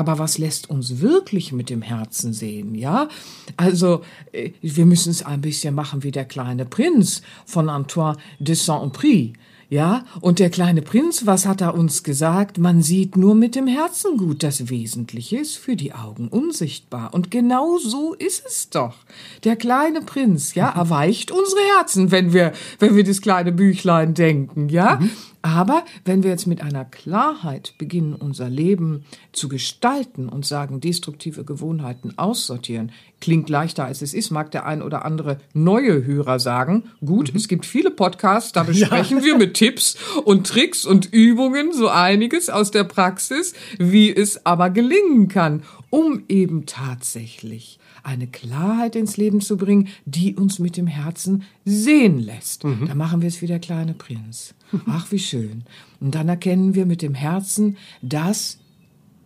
Aber 0.00 0.18
was 0.18 0.38
lässt 0.38 0.70
uns 0.70 1.00
wirklich 1.00 1.52
mit 1.52 1.68
dem 1.68 1.82
Herzen 1.82 2.32
sehen, 2.32 2.74
ja? 2.74 3.10
Also, 3.58 4.00
äh, 4.32 4.52
wir 4.62 4.86
müssen 4.86 5.10
es 5.10 5.22
ein 5.22 5.42
bisschen 5.42 5.74
machen 5.74 6.02
wie 6.02 6.10
der 6.10 6.24
kleine 6.24 6.64
Prinz 6.64 7.20
von 7.44 7.68
Antoine 7.68 8.16
de 8.38 8.54
Saint-Prix. 8.54 9.38
Ja, 9.68 10.06
und 10.22 10.38
der 10.38 10.48
kleine 10.48 10.80
Prinz, 10.80 11.26
was 11.26 11.44
hat 11.46 11.60
er 11.60 11.74
uns 11.74 12.02
gesagt? 12.02 12.56
Man 12.56 12.82
sieht 12.82 13.16
nur 13.16 13.34
mit 13.34 13.54
dem 13.54 13.66
Herzen 13.66 14.16
gut. 14.16 14.42
Das 14.42 14.70
Wesentliche 14.70 15.36
ist 15.36 15.58
für 15.58 15.76
die 15.76 15.92
Augen 15.92 16.28
unsichtbar. 16.28 17.12
Und 17.12 17.30
genau 17.30 17.76
so 17.76 18.14
ist 18.14 18.42
es 18.46 18.70
doch. 18.70 18.96
Der 19.44 19.56
kleine 19.56 20.00
Prinz, 20.00 20.54
ja, 20.54 20.70
erweicht 20.70 21.30
unsere 21.30 21.60
Herzen, 21.76 22.10
wenn 22.10 22.32
wir, 22.32 22.52
wenn 22.78 22.96
wir 22.96 23.04
das 23.04 23.20
kleine 23.20 23.52
Büchlein 23.52 24.14
denken, 24.14 24.70
ja. 24.70 24.96
Mhm. 24.96 25.10
Aber 25.42 25.84
wenn 26.04 26.22
wir 26.22 26.30
jetzt 26.30 26.46
mit 26.46 26.62
einer 26.62 26.84
Klarheit 26.84 27.74
beginnen, 27.78 28.14
unser 28.14 28.50
Leben 28.50 29.04
zu 29.32 29.48
gestalten 29.48 30.28
und 30.28 30.44
sagen, 30.44 30.80
destruktive 30.80 31.44
Gewohnheiten 31.44 32.18
aussortieren, 32.18 32.92
klingt 33.20 33.48
leichter 33.48 33.84
als 33.84 34.02
es 34.02 34.12
ist, 34.12 34.30
mag 34.30 34.50
der 34.50 34.66
ein 34.66 34.82
oder 34.82 35.04
andere 35.04 35.40
neue 35.54 36.04
Hörer 36.04 36.38
sagen. 36.38 36.90
Gut, 37.04 37.32
mhm. 37.32 37.36
es 37.36 37.48
gibt 37.48 37.64
viele 37.64 37.90
Podcasts, 37.90 38.52
da 38.52 38.62
besprechen 38.64 39.18
ja. 39.18 39.24
wir 39.24 39.38
mit 39.38 39.54
Tipps 39.54 39.96
und 40.24 40.46
Tricks 40.46 40.84
und 40.84 41.12
Übungen 41.12 41.72
so 41.72 41.88
einiges 41.88 42.50
aus 42.50 42.70
der 42.70 42.84
Praxis, 42.84 43.54
wie 43.78 44.14
es 44.14 44.44
aber 44.44 44.68
gelingen 44.68 45.28
kann, 45.28 45.62
um 45.88 46.22
eben 46.28 46.66
tatsächlich 46.66 47.79
eine 48.02 48.26
Klarheit 48.26 48.96
ins 48.96 49.16
Leben 49.16 49.40
zu 49.40 49.56
bringen, 49.56 49.88
die 50.04 50.34
uns 50.34 50.58
mit 50.58 50.76
dem 50.76 50.86
Herzen 50.86 51.42
sehen 51.64 52.18
lässt. 52.18 52.64
Mhm. 52.64 52.86
Da 52.86 52.94
machen 52.94 53.20
wir 53.20 53.28
es 53.28 53.42
wie 53.42 53.46
der 53.46 53.58
kleine 53.58 53.94
Prinz. 53.94 54.54
Ach, 54.86 55.10
wie 55.10 55.18
schön. 55.18 55.64
Und 56.00 56.14
dann 56.14 56.28
erkennen 56.28 56.74
wir 56.74 56.86
mit 56.86 57.02
dem 57.02 57.14
Herzen 57.14 57.76
das 58.02 58.58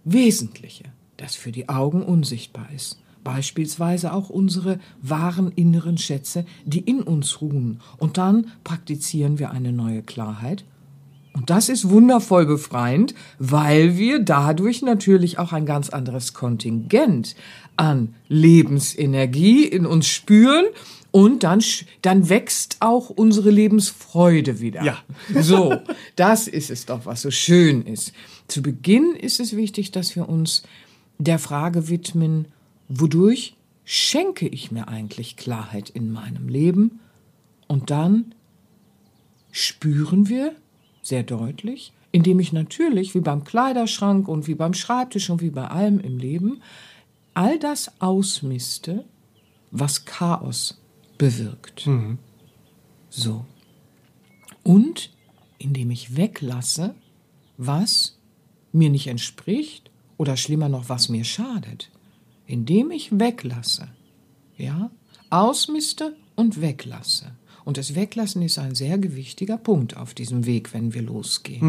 Wesentliche, 0.05 0.85
das 1.17 1.35
für 1.35 1.53
die 1.53 1.69
Augen 1.69 2.03
unsichtbar 2.03 2.69
ist. 2.75 3.01
Beispielsweise 3.23 4.13
auch 4.13 4.29
unsere 4.29 4.79
wahren 5.01 5.51
inneren 5.57 5.97
Schätze, 5.97 6.45
die 6.67 6.81
in 6.81 7.01
uns 7.01 7.41
ruhen. 7.41 7.81
Und 7.99 8.19
dann 8.19 8.49
praktizieren 8.65 9.39
wir 9.39 9.51
eine 9.51 9.73
neue 9.73 10.03
Klarheit 10.03 10.65
und 11.35 11.51
das 11.51 11.69
ist 11.69 11.91
wundervoll 11.91 12.47
befreiend, 12.47 13.13
weil 13.41 13.97
wir 13.97 14.21
dadurch 14.21 14.83
natürlich 14.83 15.39
auch 15.41 15.53
ein 15.53 15.67
ganz 15.67 15.91
anderes 15.91 16.33
Kontingent 16.33 17.35
an 17.77 18.15
Lebensenergie 18.29 19.65
in 19.65 19.87
uns 19.87 20.07
spüren 20.07 20.67
und 21.11 21.45
dann, 21.45 21.63
dann 22.03 22.29
wächst 22.29 22.79
auch 22.81 23.09
unsere 23.09 23.51
Lebensfreude 23.51 24.61
wieder. 24.61 24.83
Ja. 24.83 24.99
So, 25.43 25.77
das 26.17 26.49
ist 26.49 26.71
es 26.71 26.87
doch, 26.87 27.07
was 27.07 27.23
so 27.23 27.31
schön 27.31 27.83
ist. 27.83 28.13
Zu 28.49 28.63
Beginn 28.63 29.15
ist 29.15 29.41
es 29.41 29.57
wichtig, 29.57 29.93
dass 29.93 30.17
wir 30.17 30.29
uns 30.29 30.65
der 31.19 31.39
Frage 31.39 31.89
widmen, 31.89 32.49
wodurch 32.89 33.57
schenke 33.85 34.49
ich 34.49 34.73
mir 34.73 34.89
eigentlich 34.89 35.37
Klarheit 35.37 35.91
in 35.91 36.11
meinem 36.11 36.49
Leben? 36.49 37.01
Und 37.69 37.91
dann 37.91 38.35
spüren 39.53 40.29
wir, 40.29 40.55
sehr 41.01 41.23
deutlich, 41.23 41.93
indem 42.11 42.41
ich 42.41 42.53
natürlich, 42.53 43.15
wie 43.15 43.21
beim 43.21 43.45
Kleiderschrank 43.45 44.27
und 44.27 44.47
wie 44.47 44.55
beim 44.55 44.75
Schreibtisch 44.75 45.31
und 45.31 45.43
wie 45.43 45.51
bei 45.51 45.69
allem 45.69 46.01
im 46.01 46.19
Leben, 46.19 46.61
all 47.35 47.59
das 47.59 48.01
ausmiste, 48.01 49.05
was 49.71 50.05
Chaos 50.05 50.81
bewirkt. 51.19 51.87
Mhm. 51.87 52.19
So. 53.11 53.45
Und 54.63 55.11
indem 55.59 55.91
ich 55.91 56.17
weglasse, 56.17 56.95
was 57.57 58.19
mir 58.73 58.91
nicht 58.91 59.07
entspricht 59.07 59.91
oder 60.17 60.37
schlimmer 60.37 60.69
noch, 60.69 60.89
was 60.89 61.09
mir 61.09 61.25
schadet. 61.25 61.91
Indem 62.47 62.91
ich 62.91 63.19
weglasse, 63.19 63.89
ja, 64.57 64.91
ausmiste 65.31 66.17
und 66.37 66.61
weglasse. 66.61 67.33
Und 67.65 67.79
das 67.79 67.95
Weglassen 67.95 68.43
ist 68.43 68.59
ein 68.59 68.75
sehr 68.75 68.99
gewichtiger 68.99 69.57
Punkt 69.57 69.97
auf 69.97 70.13
diesem 70.13 70.45
Weg, 70.45 70.75
wenn 70.75 70.93
wir 70.93 71.03
losgehen. 71.03 71.61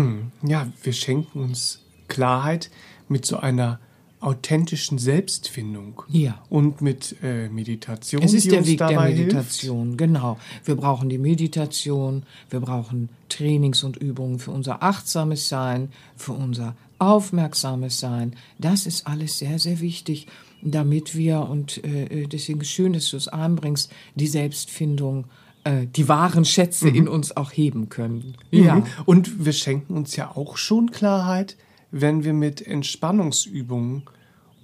Hm. 0.42 0.50
Ja, 0.50 0.68
wir 0.84 0.94
schenken 0.94 1.40
uns 1.40 1.80
Klarheit 2.08 2.70
mit 3.08 3.26
so 3.26 3.38
einer 3.38 3.80
authentischen 4.26 4.98
Selbstfindung. 4.98 6.02
Ja. 6.10 6.42
Und 6.50 6.82
mit 6.82 7.16
äh, 7.22 7.48
Meditation. 7.48 8.24
Es 8.24 8.34
ist 8.34 8.52
der 8.52 8.66
Weg 8.66 8.80
der 8.80 9.00
Meditation, 9.00 9.90
hilft. 9.90 9.98
genau. 10.00 10.38
Wir 10.64 10.76
brauchen 10.76 11.10
die 11.10 11.20
Meditation, 11.20 12.24
wir 12.50 12.60
brauchen 12.60 13.10
Trainings 13.30 13.84
und 13.84 13.98
Übungen 13.98 14.40
für 14.40 14.52
unser 14.52 14.82
achtsames 14.82 15.48
Sein, 15.48 15.90
für 16.16 16.34
unser 16.34 16.76
aufmerksames 16.98 18.00
Sein. 18.00 18.36
Das 18.58 18.88
ist 18.88 19.06
alles 19.06 19.38
sehr, 19.38 19.60
sehr 19.60 19.80
wichtig, 19.80 20.28
damit 20.64 21.16
wir, 21.16 21.42
und 21.42 21.84
äh, 21.84 22.24
äh 22.24 22.28
deswegen 22.28 22.64
schön, 22.64 22.94
dass 22.94 23.12
du 23.12 23.18
es 23.18 23.28
einbringst, 23.28 23.92
die 24.16 24.28
Selbstfindung 24.28 25.26
äh, 25.66 25.86
die 25.86 26.08
wahren 26.08 26.46
Schätze 26.46 26.88
mhm. 26.88 26.96
in 26.96 27.08
uns 27.08 27.38
auch 27.38 27.52
heben 27.52 27.90
können. 27.90 28.38
Mhm. 28.52 28.64
Ja. 28.64 28.84
Und 29.06 29.46
wir 29.46 29.54
schenken 29.54 29.96
uns 29.96 30.16
ja 30.16 30.36
auch 30.36 30.58
schon 30.58 30.90
Klarheit, 30.90 31.58
wenn 31.92 32.24
wir 32.24 32.34
mit 32.34 32.66
Entspannungsübungen 32.66 34.04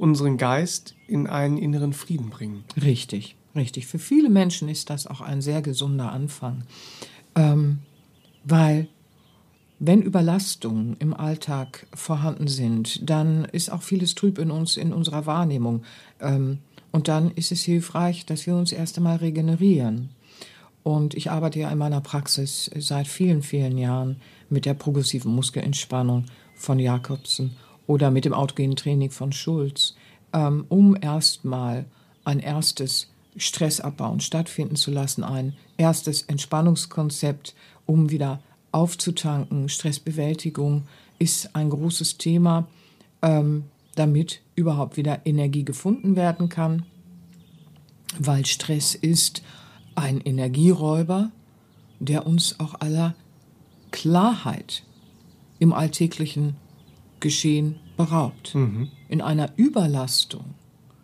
unseren 0.01 0.37
Geist 0.37 0.95
in 1.07 1.27
einen 1.27 1.57
inneren 1.57 1.93
Frieden 1.93 2.31
bringen. 2.31 2.63
Richtig, 2.81 3.35
richtig. 3.55 3.85
Für 3.85 3.99
viele 3.99 4.31
Menschen 4.31 4.67
ist 4.67 4.89
das 4.89 5.05
auch 5.05 5.21
ein 5.21 5.41
sehr 5.41 5.61
gesunder 5.61 6.11
Anfang, 6.11 6.63
ähm, 7.35 7.79
weil 8.43 8.87
wenn 9.77 10.01
Überlastungen 10.01 10.97
im 10.97 11.13
Alltag 11.13 11.85
vorhanden 11.93 12.47
sind, 12.47 13.07
dann 13.07 13.45
ist 13.45 13.71
auch 13.71 13.83
vieles 13.83 14.15
trüb 14.15 14.39
in 14.39 14.49
uns, 14.49 14.75
in 14.75 14.91
unserer 14.91 15.27
Wahrnehmung. 15.27 15.83
Ähm, 16.19 16.59
und 16.91 17.07
dann 17.07 17.31
ist 17.31 17.51
es 17.51 17.61
hilfreich, 17.61 18.25
dass 18.25 18.47
wir 18.47 18.55
uns 18.55 18.71
erst 18.71 18.97
einmal 18.97 19.17
regenerieren. 19.17 20.09
Und 20.81 21.13
ich 21.13 21.29
arbeite 21.29 21.59
ja 21.59 21.69
in 21.69 21.77
meiner 21.77 22.01
Praxis 22.01 22.71
seit 22.75 23.07
vielen, 23.07 23.43
vielen 23.43 23.77
Jahren 23.77 24.17
mit 24.49 24.65
der 24.65 24.73
progressiven 24.73 25.33
Muskelentspannung 25.33 26.25
von 26.55 26.79
Jakobsen 26.79 27.55
oder 27.91 28.09
mit 28.09 28.23
dem 28.23 28.33
autogenen 28.33 28.77
Training 28.77 29.09
von 29.09 29.33
Schulz, 29.33 29.95
ähm, 30.31 30.63
um 30.69 30.95
erstmal 30.99 31.83
ein 32.23 32.39
erstes 32.39 33.09
Stressabbauen 33.35 34.21
stattfinden 34.21 34.77
zu 34.77 34.91
lassen, 34.91 35.25
ein 35.25 35.57
erstes 35.75 36.21
Entspannungskonzept, 36.21 37.53
um 37.85 38.09
wieder 38.09 38.41
aufzutanken. 38.71 39.67
Stressbewältigung 39.67 40.83
ist 41.19 41.53
ein 41.53 41.69
großes 41.69 42.17
Thema, 42.17 42.65
ähm, 43.21 43.65
damit 43.95 44.39
überhaupt 44.55 44.95
wieder 44.95 45.25
Energie 45.25 45.65
gefunden 45.65 46.15
werden 46.15 46.47
kann, 46.47 46.85
weil 48.17 48.45
Stress 48.45 48.95
ist 48.95 49.43
ein 49.95 50.21
Energieräuber, 50.21 51.29
der 51.99 52.25
uns 52.25 52.57
auch 52.57 52.75
aller 52.79 53.15
Klarheit 53.91 54.83
im 55.59 55.73
alltäglichen 55.73 56.55
Geschehen 57.19 57.80
beraubt. 57.97 58.55
Mhm. 58.55 58.89
In 59.09 59.21
einer 59.21 59.49
Überlastung 59.55 60.55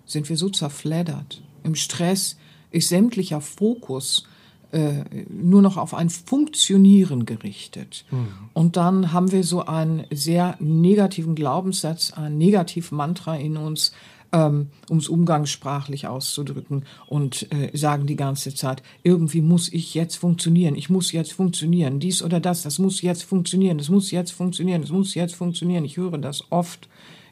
sind 0.06 0.30
wir 0.30 0.38
so 0.38 0.50
zerfleddert. 0.50 1.42
Im 1.64 1.76
Stress 1.76 2.38
ist 2.72 2.90
sämtlicher 2.90 3.42
Fokus 3.42 4.28
äh, 4.72 5.04
nur 5.30 5.62
noch 5.62 5.78
auf 5.78 5.94
ein 5.94 6.10
Funktionieren 6.10 7.26
gerichtet. 7.26 8.06
Mhm. 8.12 8.28
Und 8.54 8.76
dann 8.76 9.14
haben 9.14 9.32
wir 9.32 9.44
so 9.44 9.66
einen 9.66 10.06
sehr 10.12 10.58
negativen 10.60 11.36
Glaubenssatz, 11.36 12.12
ein 12.12 12.38
Negativmantra 12.38 13.38
in 13.38 13.56
uns, 13.56 13.94
ähm, 14.32 14.68
um 14.90 14.98
es 14.98 15.10
umgangssprachlich 15.10 16.08
auszudrücken, 16.08 16.86
und 17.08 17.52
äh, 17.52 17.76
sagen 17.76 18.08
die 18.08 18.16
ganze 18.16 18.54
Zeit, 18.54 18.84
irgendwie 19.04 19.42
muss 19.42 19.72
ich 19.72 19.94
jetzt 19.94 20.16
funktionieren, 20.16 20.76
ich 20.76 20.90
muss 20.90 21.12
jetzt 21.12 21.34
funktionieren, 21.34 22.00
dies 22.00 22.22
oder 22.24 22.40
das, 22.40 22.64
das 22.64 22.80
muss 22.80 23.02
jetzt 23.02 23.24
funktionieren, 23.24 23.78
das 23.78 23.90
muss 23.90 24.12
jetzt 24.12 24.32
funktionieren, 24.32 24.82
das 24.82 24.92
muss 24.92 25.16
jetzt 25.16 25.36
funktionieren. 25.36 25.86
Ich 25.86 25.98
höre 25.98 26.18
das 26.18 26.52
oft 26.52 26.88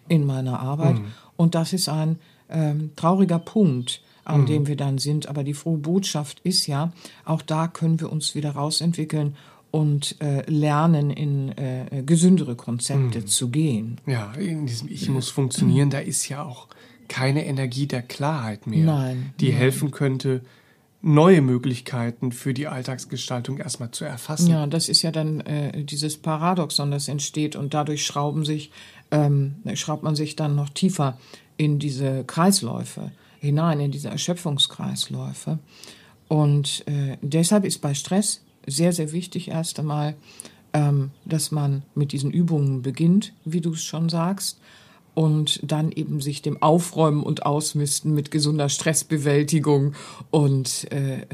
in 0.07 0.25
meiner 0.25 0.59
Arbeit 0.59 0.99
mhm. 0.99 1.05
und 1.35 1.55
das 1.55 1.73
ist 1.73 1.89
ein 1.89 2.19
ähm, 2.49 2.91
trauriger 2.95 3.39
Punkt, 3.39 4.01
an 4.23 4.41
mhm. 4.41 4.45
dem 4.45 4.67
wir 4.67 4.75
dann 4.75 4.97
sind. 4.97 5.27
Aber 5.27 5.43
die 5.43 5.53
frohe 5.53 5.77
Botschaft 5.77 6.39
ist 6.43 6.67
ja, 6.67 6.91
auch 7.25 7.41
da 7.41 7.67
können 7.67 7.99
wir 7.99 8.11
uns 8.11 8.35
wieder 8.35 8.51
rausentwickeln 8.51 9.35
und 9.75 10.15
äh, 10.21 10.49
lernen, 10.49 11.09
in 11.09 11.49
äh, 11.57 12.01
gesündere 12.05 12.55
Konzepte 12.55 13.19
mhm. 13.19 13.27
zu 13.27 13.49
gehen. 13.49 13.99
Ja, 14.05 14.31
in 14.35 14.65
diesem 14.65 14.87
Ich 14.89 15.09
muss 15.09 15.29
funktionieren, 15.29 15.89
da 15.89 15.99
ist 15.99 16.29
ja 16.29 16.43
auch 16.43 16.69
keine 17.09 17.45
Energie 17.45 17.85
der 17.85 18.01
Klarheit 18.01 18.67
mehr, 18.67 18.85
nein, 18.85 19.33
die 19.41 19.49
nein. 19.49 19.57
helfen 19.57 19.91
könnte, 19.91 20.45
neue 21.01 21.41
Möglichkeiten 21.41 22.31
für 22.31 22.53
die 22.53 22.67
Alltagsgestaltung 22.67 23.57
erstmal 23.57 23.91
zu 23.91 24.05
erfassen. 24.05 24.49
Ja, 24.49 24.65
das 24.65 24.87
ist 24.87 25.01
ja 25.01 25.11
dann 25.11 25.41
äh, 25.41 25.83
dieses 25.83 26.15
Paradoxon, 26.15 26.89
das 26.91 27.09
entsteht 27.09 27.57
und 27.57 27.73
dadurch 27.73 28.05
schrauben 28.05 28.45
sich, 28.45 28.71
ähm, 29.11 29.55
schraubt 29.73 30.03
man 30.03 30.15
sich 30.15 30.37
dann 30.37 30.55
noch 30.55 30.69
tiefer 30.69 31.17
in 31.57 31.79
diese 31.79 32.23
Kreisläufe 32.23 33.11
hinein, 33.41 33.81
in 33.81 33.91
diese 33.91 34.07
Erschöpfungskreisläufe. 34.07 35.59
Und 36.29 36.87
äh, 36.87 37.17
deshalb 37.21 37.65
ist 37.65 37.79
bei 37.79 37.93
Stress 37.93 38.44
sehr, 38.67 38.93
sehr 38.93 39.11
wichtig 39.11 39.49
erst 39.49 39.79
einmal, 39.79 40.15
ähm, 40.73 41.11
dass 41.25 41.51
man 41.51 41.83
mit 41.95 42.11
diesen 42.11 42.31
Übungen 42.31 42.81
beginnt, 42.81 43.33
wie 43.45 43.61
du 43.61 43.71
es 43.71 43.83
schon 43.83 44.09
sagst, 44.09 44.59
und 45.13 45.61
dann 45.63 45.91
eben 45.91 46.19
sich 46.19 46.41
dem 46.41 46.61
Aufräumen 46.61 47.23
und 47.23 47.45
Ausmisten 47.45 48.13
mit 48.13 48.31
gesunder 48.31 48.67
Stressbewältigung 48.67 49.93
und 50.29 50.91
äh, 50.91 51.21
äh, 51.21 51.25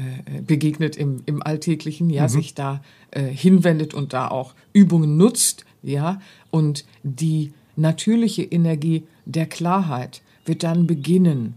begegnet 0.46 0.96
im, 0.96 1.22
im 1.26 1.42
Alltäglichen, 1.42 2.08
ja, 2.08 2.22
mhm. 2.22 2.28
sich 2.28 2.54
da 2.54 2.80
äh, 3.10 3.24
hinwendet 3.24 3.92
und 3.92 4.12
da 4.12 4.28
auch 4.28 4.54
Übungen 4.72 5.16
nutzt, 5.16 5.64
ja, 5.82 6.20
und 6.50 6.84
die 7.02 7.52
natürliche 7.74 8.44
Energie 8.44 9.02
der 9.24 9.46
Klarheit 9.46 10.22
wird 10.44 10.62
dann 10.62 10.86
beginnen, 10.86 11.54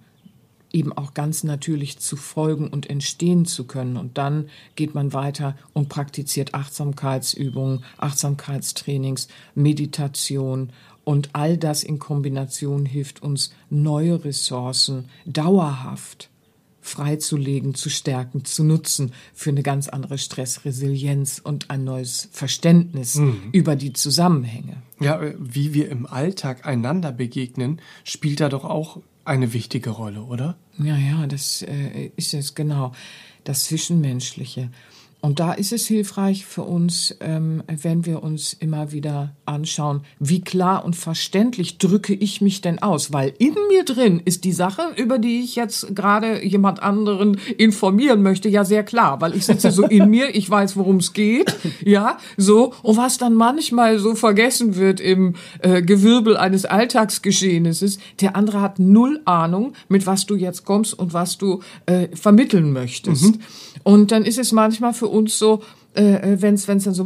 eben 0.76 0.94
auch 0.94 1.14
ganz 1.14 1.44
natürlich 1.44 1.98
zu 2.00 2.18
folgen 2.18 2.68
und 2.68 2.90
entstehen 2.90 3.46
zu 3.46 3.66
können. 3.66 3.98
Und 3.98 4.18
dann 4.18 4.50
geht 4.76 4.94
man 4.94 5.14
weiter 5.14 5.56
und 5.74 5.90
praktiziert 5.90 6.54
Achtsamkeitsübungen, 6.54 7.84
Achtsamkeitstrainings, 7.98 9.30
Meditation 9.56 10.72
und 11.06 11.30
all 11.34 11.58
das 11.58 11.84
in 11.84 11.98
Kombination 11.98 12.86
hilft 12.86 13.24
uns, 13.24 13.54
neue 13.70 14.26
Ressourcen 14.26 15.06
dauerhaft 15.26 16.30
freizulegen, 16.82 17.74
zu 17.74 17.90
stärken, 17.90 18.46
zu 18.46 18.64
nutzen 18.64 19.12
für 19.34 19.50
eine 19.50 19.64
ganz 19.64 19.88
andere 19.88 20.20
Stressresilienz 20.20 21.42
und 21.44 21.72
ein 21.72 21.84
neues 21.84 22.30
Verständnis 22.32 23.16
mhm. 23.16 23.50
über 23.54 23.76
die 23.76 23.92
Zusammenhänge. 23.94 24.84
Ja, 25.00 25.20
wie 25.40 25.74
wir 25.74 25.90
im 25.90 26.06
Alltag 26.06 26.68
einander 26.68 27.12
begegnen, 27.12 27.82
spielt 28.04 28.40
da 28.40 28.50
doch 28.50 28.66
auch 28.66 29.02
eine 29.26 29.54
wichtige 29.54 29.90
Rolle, 29.90 30.22
oder? 30.22 30.58
Ja, 30.78 30.98
ja, 30.98 31.28
das 31.28 31.62
äh, 31.62 32.12
ist 32.16 32.34
es 32.34 32.54
genau. 32.54 32.92
Das 33.44 33.66
Zwischenmenschliche. 33.66 34.72
Und 35.26 35.40
da 35.40 35.54
ist 35.54 35.74
es 35.74 35.88
hilfreich 35.88 36.46
für 36.46 36.62
uns, 36.62 37.18
ähm, 37.20 37.64
wenn 37.66 38.06
wir 38.06 38.22
uns 38.22 38.54
immer 38.54 38.92
wieder 38.92 39.34
anschauen, 39.46 40.02
wie 40.20 40.42
klar 40.42 40.86
und 40.86 40.96
verständlich 40.96 41.80
drücke 41.80 42.14
ich 42.14 42.42
mich 42.42 42.62
denn 42.62 42.78
aus? 42.78 43.12
Weil 43.12 43.34
in 43.40 43.56
mir 43.70 43.84
drin 43.86 44.22
ist 44.24 44.44
die 44.44 44.52
Sache, 44.52 44.84
über 44.98 45.18
die 45.18 45.42
ich 45.42 45.56
jetzt 45.56 45.96
gerade 45.96 46.46
jemand 46.46 46.84
anderen 46.84 47.40
informieren 47.58 48.22
möchte, 48.22 48.50
ja 48.50 48.66
sehr 48.66 48.84
klar, 48.84 49.20
weil 49.20 49.36
ich 49.36 49.48
sitze 49.48 49.72
so 49.72 49.88
in 49.88 50.12
mir, 50.12 50.36
ich 50.36 50.48
weiß, 50.48 50.78
worum 50.78 50.98
es 50.98 51.14
geht, 51.14 51.56
ja, 51.84 52.20
so. 52.38 52.74
Und 52.84 52.98
was 52.98 53.18
dann 53.18 53.34
manchmal 53.34 53.98
so 53.98 54.14
vergessen 54.14 54.76
wird 54.76 55.00
im 55.00 55.34
äh, 55.64 55.82
Gewirbel 55.82 56.38
eines 56.38 56.66
Alltagsgeschehnisses, 56.66 57.98
der 58.22 58.36
andere 58.36 58.62
hat 58.62 58.78
null 58.78 59.22
Ahnung, 59.26 59.74
mit 59.90 60.06
was 60.06 60.28
du 60.28 60.36
jetzt 60.36 60.66
kommst 60.66 60.94
und 60.94 61.14
was 61.14 61.40
du 61.40 61.62
äh, 61.88 62.10
vermitteln 62.16 62.72
möchtest. 62.74 63.24
Mhm. 63.24 63.40
Und 63.82 64.12
dann 64.12 64.24
ist 64.24 64.38
es 64.38 64.52
manchmal 64.52 64.94
für 64.94 65.15
uns 65.16 65.40
so, 65.40 65.62
äh, 65.94 66.38
wenn 66.42 66.56
es 66.56 66.66
dann 66.66 66.80
so 66.94 67.06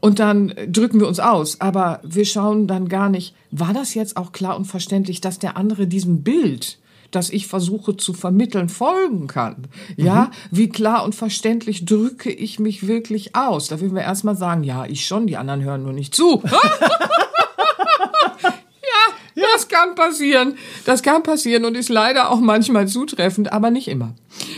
und 0.00 0.18
dann 0.18 0.54
drücken 0.66 1.00
wir 1.00 1.08
uns 1.08 1.20
aus, 1.20 1.60
aber 1.60 2.00
wir 2.02 2.24
schauen 2.24 2.66
dann 2.66 2.88
gar 2.88 3.08
nicht, 3.08 3.34
war 3.50 3.72
das 3.72 3.94
jetzt 3.94 4.16
auch 4.16 4.32
klar 4.32 4.56
und 4.56 4.64
verständlich, 4.64 5.20
dass 5.20 5.38
der 5.38 5.56
andere 5.56 5.86
diesem 5.86 6.22
Bild 6.22 6.78
das 7.10 7.30
ich 7.30 7.46
versuche 7.46 7.96
zu 7.96 8.12
vermitteln, 8.12 8.68
folgen 8.68 9.28
kann. 9.28 9.68
Ja, 9.96 10.24
mhm. 10.24 10.30
wie 10.50 10.68
klar 10.68 11.04
und 11.04 11.14
verständlich 11.14 11.84
drücke 11.84 12.30
ich 12.30 12.58
mich 12.58 12.86
wirklich 12.86 13.34
aus? 13.34 13.68
Da 13.68 13.80
würden 13.80 13.94
wir 13.94 14.02
erstmal 14.02 14.36
sagen, 14.36 14.62
ja, 14.62 14.84
ich 14.84 15.06
schon, 15.06 15.26
die 15.26 15.36
anderen 15.36 15.62
hören 15.62 15.84
nur 15.84 15.92
nicht 15.92 16.14
zu. 16.14 16.42
Das 19.40 19.68
kann 19.68 19.94
passieren. 19.94 20.56
Das 20.84 21.02
kann 21.02 21.22
passieren 21.22 21.64
und 21.64 21.76
ist 21.76 21.88
leider 21.88 22.30
auch 22.30 22.40
manchmal 22.40 22.88
zutreffend, 22.88 23.52
aber 23.52 23.70
nicht 23.70 23.88
immer. 23.88 24.14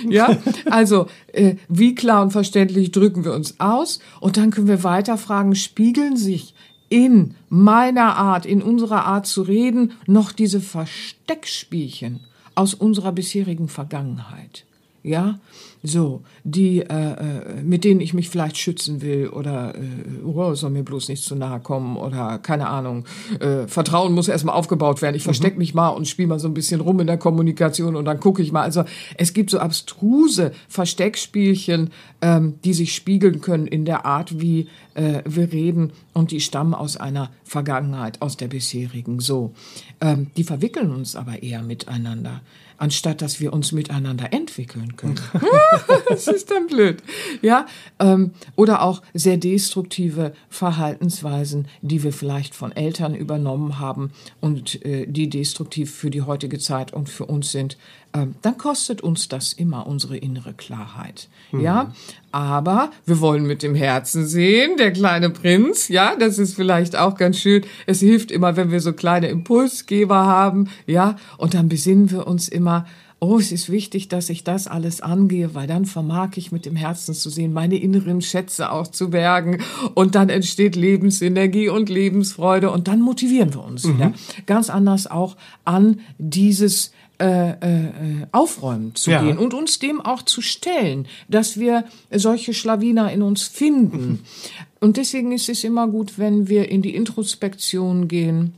Ja, 0.08 0.38
also 0.70 1.06
äh, 1.32 1.56
wie 1.68 1.94
klar 1.94 2.22
und 2.22 2.30
verständlich 2.30 2.90
drücken 2.90 3.25
wir 3.25 3.32
uns 3.32 3.58
aus 3.60 4.00
und 4.20 4.37
dann 4.37 4.50
können 4.50 4.68
wir 4.68 4.84
weiter 4.84 5.18
fragen, 5.18 5.54
spiegeln 5.54 6.16
sich 6.16 6.54
in 6.88 7.34
meiner 7.49 8.16
Art, 8.16 8.46
in 8.46 8.62
unserer 8.62 9.04
Art 9.04 9.26
zu 9.26 9.42
reden, 9.42 9.92
noch 10.06 10.32
diese 10.32 10.60
Versteckspielchen 10.60 12.20
aus 12.54 12.75
unserer 12.75 13.12
bisherigen 13.12 13.68
Vergangenheit. 13.68 14.64
Ja, 15.02 15.38
so, 15.83 16.23
die, 16.45 16.80
äh, 16.80 16.85
äh, 16.85 17.62
mit 17.62 17.85
denen 17.85 18.02
ich 18.02 18.12
mich 18.12 18.28
vielleicht 18.28 18.59
schützen 18.59 19.00
will 19.00 19.28
oder 19.28 19.75
äh, 19.75 20.23
oh, 20.25 20.54
soll 20.54 20.69
mir 20.69 20.83
bloß 20.83 21.09
nicht 21.09 21.23
zu 21.23 21.35
nahe 21.35 21.59
kommen 21.61 21.97
oder 21.97 22.38
keine 22.38 22.69
Ahnung. 22.69 23.06
Äh, 23.41 23.67
Vertrauen 23.67 24.13
muss 24.13 24.28
erstmal 24.28 24.56
aufgebaut 24.56 25.00
werden. 25.00 25.17
Ich 25.17 25.23
mhm. 25.23 25.28
verstecke 25.28 25.56
mich 25.56 25.73
mal 25.73 25.89
und 25.89 26.06
spiele 26.06 26.28
mal 26.28 26.39
so 26.39 26.49
ein 26.49 26.54
bisschen 26.54 26.82
rum 26.82 27.00
in 27.00 27.06
der 27.06 27.17
Kommunikation 27.17 27.97
und 27.97 28.04
dann 28.04 28.21
gucke 28.21 28.43
ich 28.43 28.52
mal. 28.52 28.63
Also 28.63 28.84
es 29.17 29.32
gibt 29.32 29.49
so 29.49 29.58
abstruse 29.58 30.52
Versteckspielchen, 30.69 31.93
ähm, 32.21 32.56
die 32.63 32.75
sich 32.75 32.95
spiegeln 32.95 33.41
können 33.41 33.67
in 33.67 33.86
der 33.86 34.04
Art, 34.04 34.39
wie 34.39 34.69
äh, 34.93 35.23
wir 35.25 35.50
reden 35.50 35.93
und 36.13 36.30
die 36.30 36.41
stammen 36.41 36.75
aus 36.75 36.99
einer 36.99 37.30
Vergangenheit, 37.45 38.21
aus 38.21 38.36
der 38.36 38.49
bisherigen. 38.49 39.21
So, 39.21 39.54
ähm, 40.02 40.26
die 40.36 40.45
verwickeln 40.45 40.91
uns 40.91 41.17
aber 41.17 41.43
eher 41.43 41.63
miteinander 41.63 42.43
anstatt 42.80 43.23
dass 43.23 43.40
wir 43.40 43.52
uns 43.52 43.73
miteinander 43.73 44.32
entwickeln 44.32 44.97
können. 44.97 45.21
das 46.08 46.26
ist 46.26 46.50
dann 46.50 46.66
blöd. 46.66 47.02
Ja, 47.43 47.66
ähm, 47.99 48.32
oder 48.56 48.82
auch 48.82 49.02
sehr 49.14 49.36
destruktive 49.36 50.32
Verhaltensweisen, 50.49 51.69
die 51.82 52.02
wir 52.02 52.12
vielleicht 52.12 52.54
von 52.54 52.73
Eltern 52.73 53.14
übernommen 53.14 53.78
haben 53.78 54.10
und 54.40 54.84
äh, 54.84 55.06
die 55.06 55.28
destruktiv 55.28 55.95
für 55.95 56.10
die 56.10 56.23
heutige 56.23 56.58
Zeit 56.58 56.93
und 56.93 57.08
für 57.08 57.26
uns 57.26 57.52
sind. 57.52 57.76
Ähm, 58.12 58.34
dann 58.43 58.58
kostet 58.58 59.02
uns 59.02 59.28
das 59.28 59.52
immer 59.52 59.86
unsere 59.86 60.16
innere 60.16 60.54
Klarheit. 60.54 61.28
Mhm. 61.52 61.60
Ja, 61.60 61.93
aber 62.32 62.90
wir 63.06 63.21
wollen 63.21 63.47
mit 63.47 63.62
dem 63.62 63.75
Herzen 63.75 64.26
sehen, 64.26 64.76
der 64.76 64.93
kleine 64.93 65.30
Prinz. 65.30 65.88
Ja, 65.88 66.14
das 66.16 66.38
ist 66.38 66.54
vielleicht 66.54 66.97
auch 66.97 67.16
ganz 67.16 67.38
schön. 67.38 67.62
Es 67.86 68.00
hilft 68.00 68.30
immer, 68.30 68.56
wenn 68.56 68.71
wir 68.71 68.80
so 68.80 68.93
kleine 68.93 69.28
Impulsgeber 69.28 70.26
haben. 70.26 70.69
Ja, 70.86 71.16
und 71.38 71.54
dann 71.54 71.69
besinnen 71.69 72.10
wir 72.10 72.26
uns 72.26 72.49
immer, 72.49 72.86
oh, 73.21 73.38
es 73.38 73.52
ist 73.52 73.71
wichtig, 73.71 74.08
dass 74.08 74.30
ich 74.30 74.45
das 74.45 74.66
alles 74.66 75.02
angehe, 75.02 75.54
weil 75.54 75.66
dann 75.66 75.84
vermag 75.84 76.30
ich 76.36 76.52
mit 76.52 76.64
dem 76.64 76.75
Herzen 76.75 77.14
zu 77.14 77.28
sehen, 77.28 77.52
meine 77.52 77.76
inneren 77.76 78.23
Schätze 78.23 78.73
auch 78.73 78.86
zu 78.86 79.10
bergen 79.10 79.58
und 79.95 80.14
dann 80.14 80.30
entsteht 80.30 80.75
Lebensenergie 80.75 81.69
und 81.69 81.90
Lebensfreude 81.90 82.71
und 82.71 82.88
dann 82.88 83.02
motivieren 83.02 83.52
wir 83.52 83.62
uns 83.62 83.84
mhm. 83.84 83.95
wieder 83.95 84.12
ganz 84.47 84.71
anders 84.71 85.06
auch 85.06 85.36
an 85.64 86.00
dieses 86.19 86.93
äh, 87.21 87.50
äh, 87.50 88.26
aufräumen 88.33 88.95
zu 88.95 89.11
ja. 89.11 89.23
gehen 89.23 89.37
und 89.37 89.52
uns 89.52 89.78
dem 89.78 90.00
auch 90.00 90.23
zu 90.23 90.41
stellen, 90.41 91.06
dass 91.28 91.59
wir 91.59 91.85
solche 92.11 92.54
Schlawiner 92.54 93.13
in 93.13 93.23
uns 93.23 93.43
finden. 93.43 94.21
Und 94.80 94.97
deswegen 94.97 95.30
ist 95.33 95.50
es 95.50 95.63
immer 95.63 95.87
gut, 95.89 96.19
wenn 96.19 96.49
wir 96.49 96.71
in 96.71 96.80
die 96.80 96.95
Introspektion 96.95 98.09
gehen, 98.09 98.54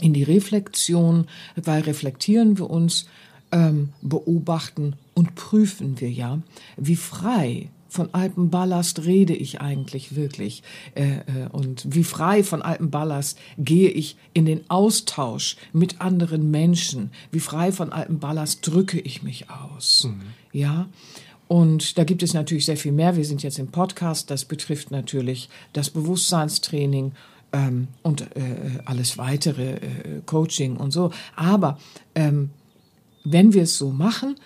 in 0.00 0.12
die 0.12 0.24
Reflexion, 0.24 1.28
weil 1.54 1.82
reflektieren 1.82 2.58
wir 2.58 2.68
uns, 2.68 3.06
ähm, 3.52 3.90
beobachten 4.02 4.94
und 5.14 5.36
prüfen 5.36 6.00
wir 6.00 6.10
ja, 6.10 6.40
wie 6.76 6.96
frei 6.96 7.68
von 7.88 8.12
Alpenballast 8.12 9.04
rede 9.04 9.34
ich 9.34 9.60
eigentlich 9.60 10.16
wirklich? 10.16 10.62
Äh, 10.94 11.04
äh, 11.04 11.48
und 11.52 11.86
wie 11.88 12.04
frei 12.04 12.42
von 12.42 12.62
Alpenballast 12.62 13.38
gehe 13.58 13.90
ich 13.90 14.16
in 14.32 14.46
den 14.46 14.68
Austausch 14.68 15.56
mit 15.72 16.00
anderen 16.00 16.50
Menschen? 16.50 17.10
Wie 17.30 17.40
frei 17.40 17.72
von 17.72 17.92
Alpenballast 17.92 18.66
drücke 18.66 19.00
ich 19.00 19.22
mich 19.22 19.50
aus? 19.50 20.08
Mhm. 20.10 20.22
Ja. 20.52 20.88
Und 21.48 21.96
da 21.96 22.04
gibt 22.04 22.22
es 22.22 22.34
natürlich 22.34 22.64
sehr 22.64 22.76
viel 22.76 22.92
mehr. 22.92 23.16
Wir 23.16 23.24
sind 23.24 23.42
jetzt 23.42 23.58
im 23.58 23.68
Podcast. 23.68 24.30
Das 24.30 24.44
betrifft 24.44 24.90
natürlich 24.90 25.48
das 25.72 25.90
Bewusstseinstraining 25.90 27.12
ähm, 27.52 27.88
und 28.02 28.22
äh, 28.36 28.80
alles 28.84 29.16
weitere, 29.16 29.74
äh, 29.74 29.80
Coaching 30.26 30.76
und 30.76 30.90
so. 30.90 31.12
Aber 31.36 31.78
ähm, 32.14 32.50
wenn 33.24 33.52
wir 33.52 33.62
es 33.62 33.78
so 33.78 33.90
machen, 33.90 34.36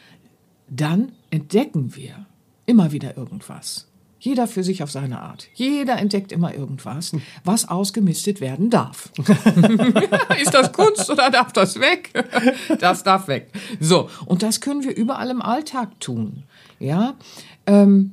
dann 0.68 1.12
entdecken 1.30 1.96
wir, 1.96 2.26
immer 2.70 2.92
wieder 2.92 3.16
irgendwas. 3.16 3.88
Jeder 4.20 4.46
für 4.46 4.62
sich 4.62 4.82
auf 4.82 4.90
seine 4.90 5.20
Art. 5.20 5.48
Jeder 5.54 5.98
entdeckt 5.98 6.30
immer 6.30 6.54
irgendwas, 6.54 7.12
was 7.42 7.68
ausgemistet 7.68 8.40
werden 8.40 8.70
darf. 8.70 9.10
Ist 10.40 10.52
das 10.52 10.72
Kunst 10.72 11.10
oder 11.10 11.30
darf 11.30 11.52
das 11.52 11.80
weg? 11.80 12.12
Das 12.78 13.02
darf 13.02 13.28
weg. 13.28 13.50
So, 13.80 14.08
und 14.26 14.42
das 14.42 14.60
können 14.60 14.84
wir 14.84 14.94
überall 14.94 15.30
im 15.30 15.42
Alltag 15.42 15.98
tun. 16.00 16.44
Ja, 16.78 17.14
ähm, 17.66 18.12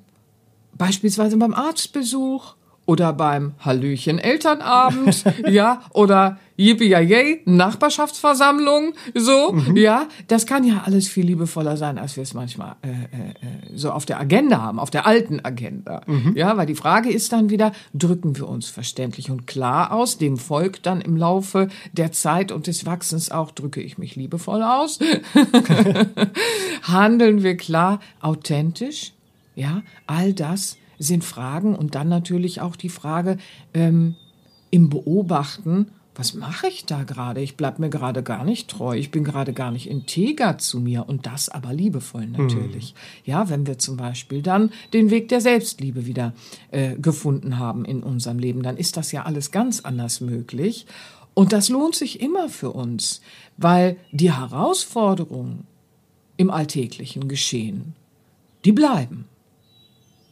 beispielsweise 0.78 1.38
beim 1.38 1.54
Arztbesuch 1.54 2.56
oder 2.86 3.12
beim 3.12 3.54
Hallöchen 3.60 4.18
Elternabend, 4.18 5.24
ja, 5.48 5.82
oder 5.92 6.40
Yippie 6.58 7.42
Nachbarschaftsversammlung, 7.46 8.94
so, 9.14 9.54
mhm. 9.54 9.78
ja, 9.78 10.08
das 10.28 10.46
kann 10.48 10.64
ja 10.64 10.84
alles 10.86 11.08
viel 11.08 11.26
liebevoller 11.26 11.78
sein, 11.78 11.98
als 12.00 12.16
wir 12.16 12.24
es 12.24 12.34
manchmal 12.34 12.76
äh, 12.82 12.90
äh, 12.90 13.76
so 13.76 13.92
auf 13.92 14.06
der 14.06 14.20
Agenda 14.20 14.62
haben, 14.62 14.80
auf 14.80 14.90
der 14.90 15.06
alten 15.06 15.40
Agenda, 15.44 16.02
mhm. 16.08 16.34
ja, 16.36 16.58
weil 16.58 16.66
die 16.66 16.76
Frage 16.76 17.12
ist 17.12 17.32
dann 17.32 17.52
wieder, 17.52 17.72
drücken 17.94 18.38
wir 18.38 18.50
uns 18.50 18.70
verständlich 18.70 19.30
und 19.30 19.46
klar 19.46 19.92
aus, 19.92 20.18
dem 20.18 20.38
Volk 20.38 20.82
dann 20.82 21.00
im 21.00 21.16
Laufe 21.16 21.68
der 21.94 22.12
Zeit 22.12 22.52
und 22.52 22.66
des 22.66 22.86
Wachsens 22.86 23.30
auch, 23.30 23.52
drücke 23.52 23.82
ich 23.82 24.00
mich 24.00 24.16
liebevoll 24.16 24.64
aus, 24.64 25.00
handeln 26.82 27.44
wir 27.44 27.56
klar, 27.56 28.00
authentisch, 28.20 29.14
ja, 29.56 29.84
all 30.08 30.34
das 30.34 30.78
sind 31.00 31.24
Fragen 31.24 31.76
und 31.76 31.94
dann 31.94 32.10
natürlich 32.10 32.62
auch 32.62 32.76
die 32.76 32.90
Frage 32.90 33.38
ähm, 33.74 34.16
im 34.72 34.90
Beobachten, 34.90 35.92
was 36.18 36.34
mache 36.34 36.68
ich 36.68 36.86
da 36.86 37.04
gerade? 37.04 37.42
Ich 37.42 37.58
bleib 37.58 37.78
mir 37.78 37.92
gerade 37.92 38.24
gar 38.24 38.44
nicht 38.44 38.70
treu. 38.70 38.98
Ich 38.98 39.12
bin 39.12 39.24
gerade 39.24 39.54
gar 39.54 39.70
nicht 39.70 39.88
integer 39.88 40.58
zu 40.58 40.80
mir 40.80 41.08
und 41.08 41.28
das 41.28 41.48
aber 41.48 41.74
liebevoll 41.74 42.26
natürlich. 42.26 42.96
Ja, 43.24 43.50
wenn 43.50 43.68
wir 43.68 43.78
zum 43.78 43.98
Beispiel 43.98 44.42
dann 44.42 44.72
den 44.94 45.12
Weg 45.12 45.30
der 45.30 45.42
Selbstliebe 45.42 46.08
wieder 46.08 46.34
äh, 46.72 46.96
gefunden 46.96 47.60
haben 47.60 47.86
in 47.86 48.02
unserem 48.02 48.40
Leben, 48.40 48.64
dann 48.64 48.78
ist 48.78 48.98
das 48.98 49.12
ja 49.12 49.24
alles 49.24 49.52
ganz 49.52 49.82
anders 49.82 50.20
möglich. 50.20 50.88
Und 51.36 51.54
das 51.54 51.70
lohnt 51.70 51.94
sich 51.94 52.20
immer 52.20 52.50
für 52.50 52.72
uns, 52.72 53.22
weil 53.58 53.98
die 54.12 54.34
Herausforderungen 54.34 55.68
im 56.36 56.50
alltäglichen 56.50 57.28
Geschehen, 57.28 57.94
die 58.66 58.72
bleiben. 58.72 59.26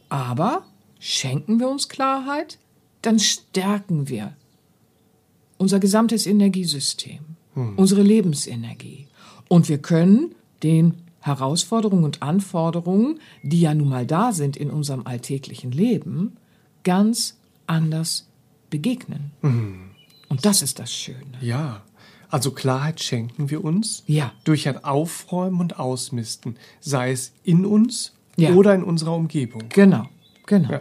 Aber 0.08 0.64
schenken 0.98 1.60
wir 1.60 1.68
uns 1.68 1.88
Klarheit, 1.88 2.58
dann 3.02 3.20
stärken 3.20 4.08
wir 4.08 4.34
unser 5.58 5.80
gesamtes 5.80 6.26
Energiesystem, 6.26 7.20
unsere 7.76 8.02
Lebensenergie. 8.02 9.06
Und 9.48 9.68
wir 9.68 9.78
können 9.78 10.34
den 10.62 10.94
Herausforderungen 11.20 12.04
und 12.04 12.22
Anforderungen, 12.22 13.20
die 13.42 13.60
ja 13.60 13.74
nun 13.74 13.88
mal 13.88 14.06
da 14.06 14.32
sind 14.32 14.56
in 14.56 14.70
unserem 14.70 15.06
alltäglichen 15.06 15.72
Leben, 15.72 16.36
ganz 16.84 17.36
anders 17.66 18.28
begegnen. 18.70 19.32
Und 19.42 20.44
das 20.44 20.62
ist 20.62 20.78
das 20.78 20.92
Schöne. 20.92 21.18
Ja. 21.40 21.82
Also 22.28 22.50
Klarheit 22.50 23.00
schenken 23.00 23.50
wir 23.50 23.64
uns 23.64 24.02
Ja. 24.06 24.32
durch 24.44 24.68
ein 24.68 24.82
Aufräumen 24.84 25.60
und 25.60 25.78
Ausmisten, 25.78 26.56
sei 26.80 27.12
es 27.12 27.32
in 27.44 27.64
uns 27.64 28.12
Ja. 28.36 28.50
oder 28.52 28.74
in 28.74 28.82
unserer 28.82 29.14
Umgebung. 29.14 29.62
Genau, 29.68 30.06
genau. 30.46 30.70
Ja. 30.70 30.80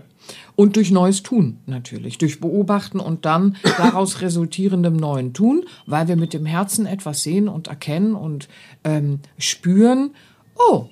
Und 0.55 0.75
durch 0.75 0.91
neues 0.91 1.21
Tun 1.21 1.59
natürlich, 1.65 2.17
durch 2.17 2.39
Beobachten 2.39 2.99
und 2.99 3.25
dann 3.25 3.57
daraus 3.77 4.21
resultierendem 4.21 4.95
neuen 4.95 5.33
Tun, 5.33 5.65
weil 5.85 6.07
wir 6.07 6.15
mit 6.15 6.33
dem 6.33 6.45
Herzen 6.45 6.85
etwas 6.85 7.23
sehen 7.23 7.47
und 7.47 7.67
erkennen 7.67 8.15
und 8.15 8.47
ähm, 8.83 9.19
spüren, 9.37 10.11
oh, 10.55 10.87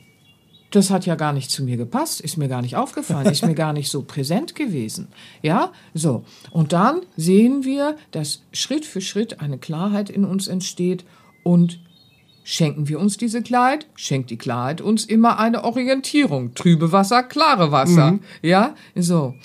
das 0.71 0.89
hat 0.89 1.05
ja 1.05 1.15
gar 1.15 1.33
nicht 1.33 1.51
zu 1.51 1.63
mir 1.63 1.77
gepasst, 1.77 2.19
ist 2.19 2.37
mir 2.37 2.47
gar 2.47 2.61
nicht 2.61 2.75
aufgefallen, 2.75 3.27
ist 3.27 3.45
mir 3.45 3.53
gar 3.55 3.73
nicht 3.73 3.89
so 3.89 4.03
präsent 4.03 4.55
gewesen. 4.55 5.07
Ja, 5.41 5.71
so. 5.93 6.25
Und 6.51 6.73
dann 6.73 7.01
sehen 7.15 7.63
wir, 7.63 7.95
dass 8.11 8.43
Schritt 8.51 8.85
für 8.85 9.01
Schritt 9.01 9.39
eine 9.39 9.57
Klarheit 9.57 10.09
in 10.09 10.25
uns 10.25 10.47
entsteht 10.47 11.05
und 11.43 11.79
Schenken 12.43 12.89
wir 12.89 12.99
uns 12.99 13.17
diese 13.17 13.41
Klarheit, 13.41 13.87
schenkt 13.95 14.29
die 14.29 14.37
Klarheit 14.37 14.81
uns 14.81 15.05
immer 15.05 15.39
eine 15.39 15.63
Orientierung. 15.63 16.53
Trübe 16.55 16.91
Wasser, 16.91 17.23
klare 17.23 17.71
Wasser. 17.71 18.19
Ja, 18.41 18.75
so. 18.95 19.35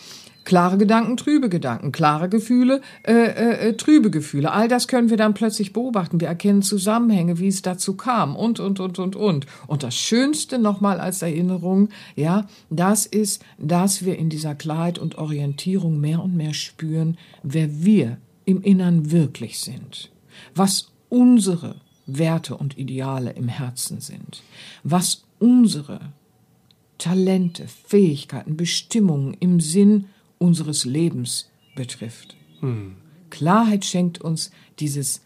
Klare 0.48 0.78
Gedanken, 0.78 1.18
trübe 1.18 1.50
Gedanken, 1.50 1.92
klare 1.92 2.30
Gefühle, 2.30 2.80
äh, 3.02 3.12
äh, 3.12 3.68
äh, 3.68 3.76
trübe 3.76 4.10
Gefühle. 4.10 4.50
All 4.50 4.66
das 4.66 4.88
können 4.88 5.10
wir 5.10 5.18
dann 5.18 5.34
plötzlich 5.34 5.74
beobachten. 5.74 6.22
Wir 6.22 6.28
erkennen 6.28 6.62
Zusammenhänge, 6.62 7.38
wie 7.38 7.48
es 7.48 7.60
dazu 7.60 7.98
kam 7.98 8.34
und, 8.34 8.58
und, 8.58 8.80
und, 8.80 8.98
und, 8.98 9.14
und. 9.14 9.46
Und 9.66 9.82
das 9.82 9.94
Schönste 9.94 10.58
nochmal 10.58 11.00
als 11.00 11.20
Erinnerung, 11.20 11.90
ja, 12.16 12.46
das 12.70 13.04
ist, 13.04 13.44
dass 13.58 14.06
wir 14.06 14.16
in 14.16 14.30
dieser 14.30 14.54
Klarheit 14.54 14.98
und 14.98 15.18
Orientierung 15.18 16.00
mehr 16.00 16.22
und 16.22 16.34
mehr 16.34 16.54
spüren, 16.54 17.18
wer 17.42 17.84
wir 17.84 18.16
im 18.46 18.62
Innern 18.62 19.10
wirklich 19.10 19.58
sind. 19.58 20.10
Was 20.54 20.92
unsere 21.10 21.74
Werte 22.08 22.56
und 22.56 22.76
Ideale 22.78 23.30
im 23.30 23.48
Herzen 23.48 24.00
sind, 24.00 24.42
was 24.82 25.24
unsere 25.38 26.00
Talente, 26.98 27.68
Fähigkeiten, 27.68 28.56
Bestimmungen 28.56 29.34
im 29.34 29.60
Sinn 29.60 30.06
unseres 30.38 30.84
Lebens 30.84 31.48
betrifft. 31.76 32.34
Klarheit 33.30 33.84
schenkt 33.84 34.20
uns 34.20 34.50
dieses 34.80 35.20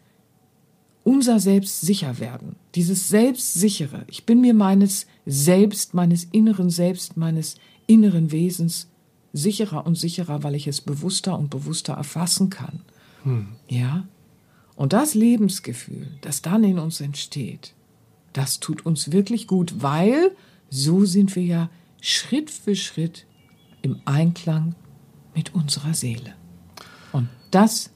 unser 1.05 1.41
Selbst 1.41 1.81
sicher 1.81 2.21
werden, 2.21 2.57
dieses 2.75 3.09
Selbstsichere. 3.09 4.05
Ich 4.07 4.25
bin 4.25 4.41
mir 4.41 4.55
meines 4.55 5.07
Selbst, 5.27 5.95
meines 5.95 6.25
inneren 6.25 6.71
Selbst, 6.71 7.17
meines 7.17 7.57
inneren 7.87 8.31
Wesens 8.31 8.89
sicherer 9.33 9.87
und 9.87 9.97
sicherer, 9.97 10.43
weil 10.43 10.55
ich 10.55 10.67
es 10.69 10.81
bewusster 10.81 11.39
und 11.39 11.51
bewusster 11.51 11.95
erfassen 11.95 12.51
kann. 12.51 12.83
Ja? 13.69 14.07
Und 14.77 14.93
das 14.93 15.15
Lebensgefühl, 15.15 16.09
das 16.23 16.43
dann 16.43 16.65
in 16.65 16.79
uns 16.79 17.01
entsteht, 17.01 17.75
das 18.33 18.61
tut 18.61 18.87
uns 18.87 19.13
wirklich 19.13 19.47
gut, 19.47 19.83
weil 19.83 20.35
so 20.71 21.05
sind 21.05 21.37
wir 21.37 21.45
ja 21.45 21.71
Schritt 22.01 22.51
für 22.51 22.75
Schritt 22.75 23.27
im 23.83 24.01
Einklang 24.07 24.75
mit 25.35 25.55
unserer 25.55 25.95
Seele. 25.95 26.35
Und 27.13 27.29
das 27.51 27.91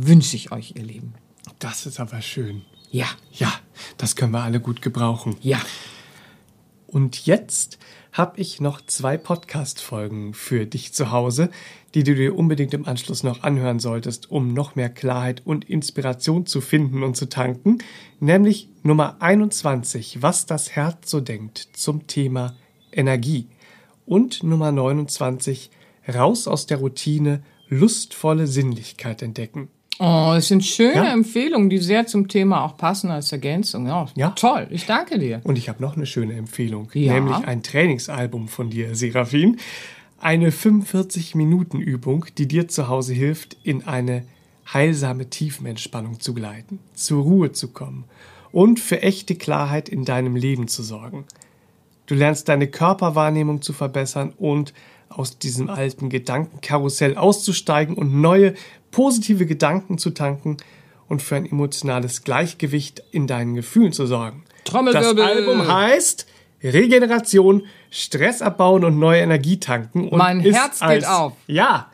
wünsche 0.00 0.36
ich 0.36 0.50
euch, 0.52 0.74
ihr 0.76 0.82
Lieben. 0.84 1.14
Das 1.58 1.86
ist 1.86 2.00
aber 2.00 2.20
schön. 2.22 2.62
Ja, 2.90 3.06
Ja, 3.32 3.52
das 3.98 4.16
können 4.16 4.32
wir 4.32 4.42
alle 4.42 4.60
gut 4.60 4.82
gebrauchen. 4.82 5.36
ja. 5.42 5.60
Und 6.88 7.26
jetzt 7.26 7.78
habe 8.12 8.40
ich 8.40 8.60
noch 8.60 8.80
zwei 8.80 9.18
Podcast-Folgen 9.18 10.32
für 10.32 10.64
dich 10.64 10.94
zu 10.94 11.12
Hause, 11.12 11.50
die 11.94 12.02
du 12.02 12.14
dir 12.14 12.34
unbedingt 12.34 12.72
im 12.72 12.86
Anschluss 12.86 13.22
noch 13.22 13.42
anhören 13.42 13.78
solltest, 13.78 14.30
um 14.30 14.54
noch 14.54 14.74
mehr 14.74 14.88
Klarheit 14.88 15.42
und 15.44 15.68
Inspiration 15.68 16.46
zu 16.46 16.62
finden 16.62 17.02
und 17.02 17.14
zu 17.14 17.28
tanken. 17.28 17.78
Nämlich 18.20 18.70
Nummer 18.82 19.16
21, 19.20 20.22
was 20.22 20.46
das 20.46 20.70
Herz 20.70 21.10
so 21.10 21.20
denkt 21.20 21.68
zum 21.74 22.06
Thema 22.06 22.56
Energie. 22.90 23.48
Und 24.06 24.42
Nummer 24.42 24.72
29, 24.72 25.70
raus 26.12 26.48
aus 26.48 26.66
der 26.66 26.78
Routine, 26.78 27.42
lustvolle 27.68 28.46
Sinnlichkeit 28.46 29.20
entdecken. 29.20 29.68
Oh, 30.00 30.34
es 30.36 30.46
sind 30.48 30.64
schöne 30.64 30.94
Ja. 30.94 31.12
Empfehlungen, 31.12 31.68
die 31.70 31.78
sehr 31.78 32.06
zum 32.06 32.28
Thema 32.28 32.64
auch 32.64 32.76
passen 32.76 33.10
als 33.10 33.32
Ergänzung. 33.32 33.86
Ja, 33.86 34.06
Ja. 34.14 34.30
toll. 34.30 34.68
Ich 34.70 34.86
danke 34.86 35.18
dir. 35.18 35.40
Und 35.42 35.58
ich 35.58 35.68
habe 35.68 35.82
noch 35.82 35.96
eine 35.96 36.06
schöne 36.06 36.34
Empfehlung, 36.34 36.88
Ja. 36.94 37.14
nämlich 37.14 37.36
ein 37.38 37.62
Trainingsalbum 37.64 38.46
von 38.48 38.70
dir, 38.70 38.94
Serafin. 38.94 39.56
Eine 40.20 40.50
45-Minuten-Übung, 40.52 42.26
die 42.38 42.46
dir 42.46 42.68
zu 42.68 42.88
Hause 42.88 43.14
hilft, 43.14 43.56
in 43.64 43.86
eine 43.86 44.24
heilsame 44.72 45.30
Tiefenentspannung 45.30 46.20
zu 46.20 46.34
gleiten, 46.34 46.78
zur 46.94 47.22
Ruhe 47.22 47.52
zu 47.52 47.68
kommen 47.68 48.04
und 48.52 48.80
für 48.80 49.02
echte 49.02 49.34
Klarheit 49.34 49.88
in 49.88 50.04
deinem 50.04 50.36
Leben 50.36 50.68
zu 50.68 50.82
sorgen. 50.82 51.24
Du 52.06 52.14
lernst 52.14 52.48
deine 52.48 52.68
Körperwahrnehmung 52.68 53.62
zu 53.62 53.72
verbessern 53.72 54.32
und 54.38 54.72
aus 55.08 55.38
diesem 55.38 55.70
alten 55.70 56.10
Gedankenkarussell 56.10 57.16
auszusteigen 57.16 57.94
und 57.96 58.20
neue 58.20 58.54
positive 58.90 59.46
Gedanken 59.46 59.98
zu 59.98 60.10
tanken 60.10 60.56
und 61.08 61.22
für 61.22 61.36
ein 61.36 61.46
emotionales 61.46 62.22
Gleichgewicht 62.22 63.02
in 63.10 63.26
deinen 63.26 63.54
Gefühlen 63.54 63.92
zu 63.92 64.06
sorgen. 64.06 64.44
Trommelwirbel. 64.64 65.14
Das 65.16 65.36
Album 65.36 65.66
heißt 65.66 66.26
Regeneration, 66.62 67.66
Stress 67.90 68.42
abbauen 68.42 68.84
und 68.84 68.98
neue 68.98 69.20
Energie 69.20 69.60
tanken. 69.60 70.08
Und 70.08 70.18
Mein 70.18 70.40
Herz 70.40 70.80
geht 70.80 70.88
als, 70.88 71.06
auf. 71.06 71.32
Ja, 71.46 71.90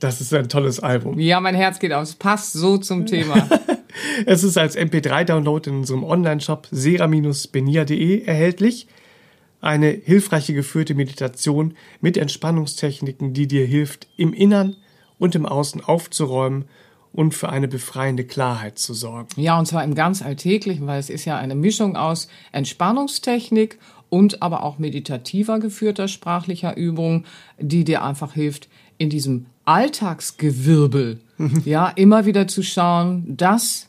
das 0.00 0.20
ist 0.20 0.32
ein 0.34 0.48
tolles 0.48 0.80
Album. 0.80 1.18
Ja, 1.18 1.40
mein 1.40 1.54
Herz 1.54 1.78
geht 1.78 1.92
auf. 1.92 2.02
Es 2.02 2.14
passt 2.14 2.52
so 2.52 2.78
zum 2.78 3.06
Thema. 3.06 3.48
Es 4.24 4.44
ist 4.44 4.56
als 4.56 4.78
MP3-Download 4.78 5.68
in 5.68 5.76
unserem 5.78 6.04
Online-Shop 6.04 6.68
sera-benia.de 6.70 8.24
erhältlich. 8.24 8.86
Eine 9.60 9.88
hilfreiche 9.88 10.54
geführte 10.54 10.94
Meditation 10.94 11.74
mit 12.00 12.16
Entspannungstechniken, 12.16 13.34
die 13.34 13.46
dir 13.46 13.66
hilft, 13.66 14.06
im 14.16 14.32
Innern 14.32 14.76
und 15.20 15.36
im 15.36 15.46
Außen 15.46 15.84
aufzuräumen 15.84 16.64
und 17.12 17.34
für 17.34 17.48
eine 17.48 17.68
befreiende 17.68 18.24
Klarheit 18.24 18.78
zu 18.78 18.94
sorgen. 18.94 19.28
Ja, 19.36 19.58
und 19.58 19.66
zwar 19.66 19.84
im 19.84 19.94
ganz 19.94 20.22
Alltäglichen, 20.22 20.88
weil 20.88 20.98
es 20.98 21.10
ist 21.10 21.24
ja 21.24 21.36
eine 21.36 21.54
Mischung 21.54 21.96
aus 21.96 22.28
Entspannungstechnik 22.50 23.78
und 24.08 24.42
aber 24.42 24.64
auch 24.64 24.78
meditativer 24.78 25.60
geführter 25.60 26.08
sprachlicher 26.08 26.76
Übung, 26.76 27.24
die 27.58 27.84
dir 27.84 28.02
einfach 28.02 28.32
hilft, 28.32 28.68
in 28.98 29.10
diesem 29.10 29.46
Alltagsgewirbel, 29.64 31.20
ja, 31.64 31.88
immer 31.88 32.26
wieder 32.26 32.48
zu 32.48 32.62
schauen, 32.62 33.36
das 33.36 33.88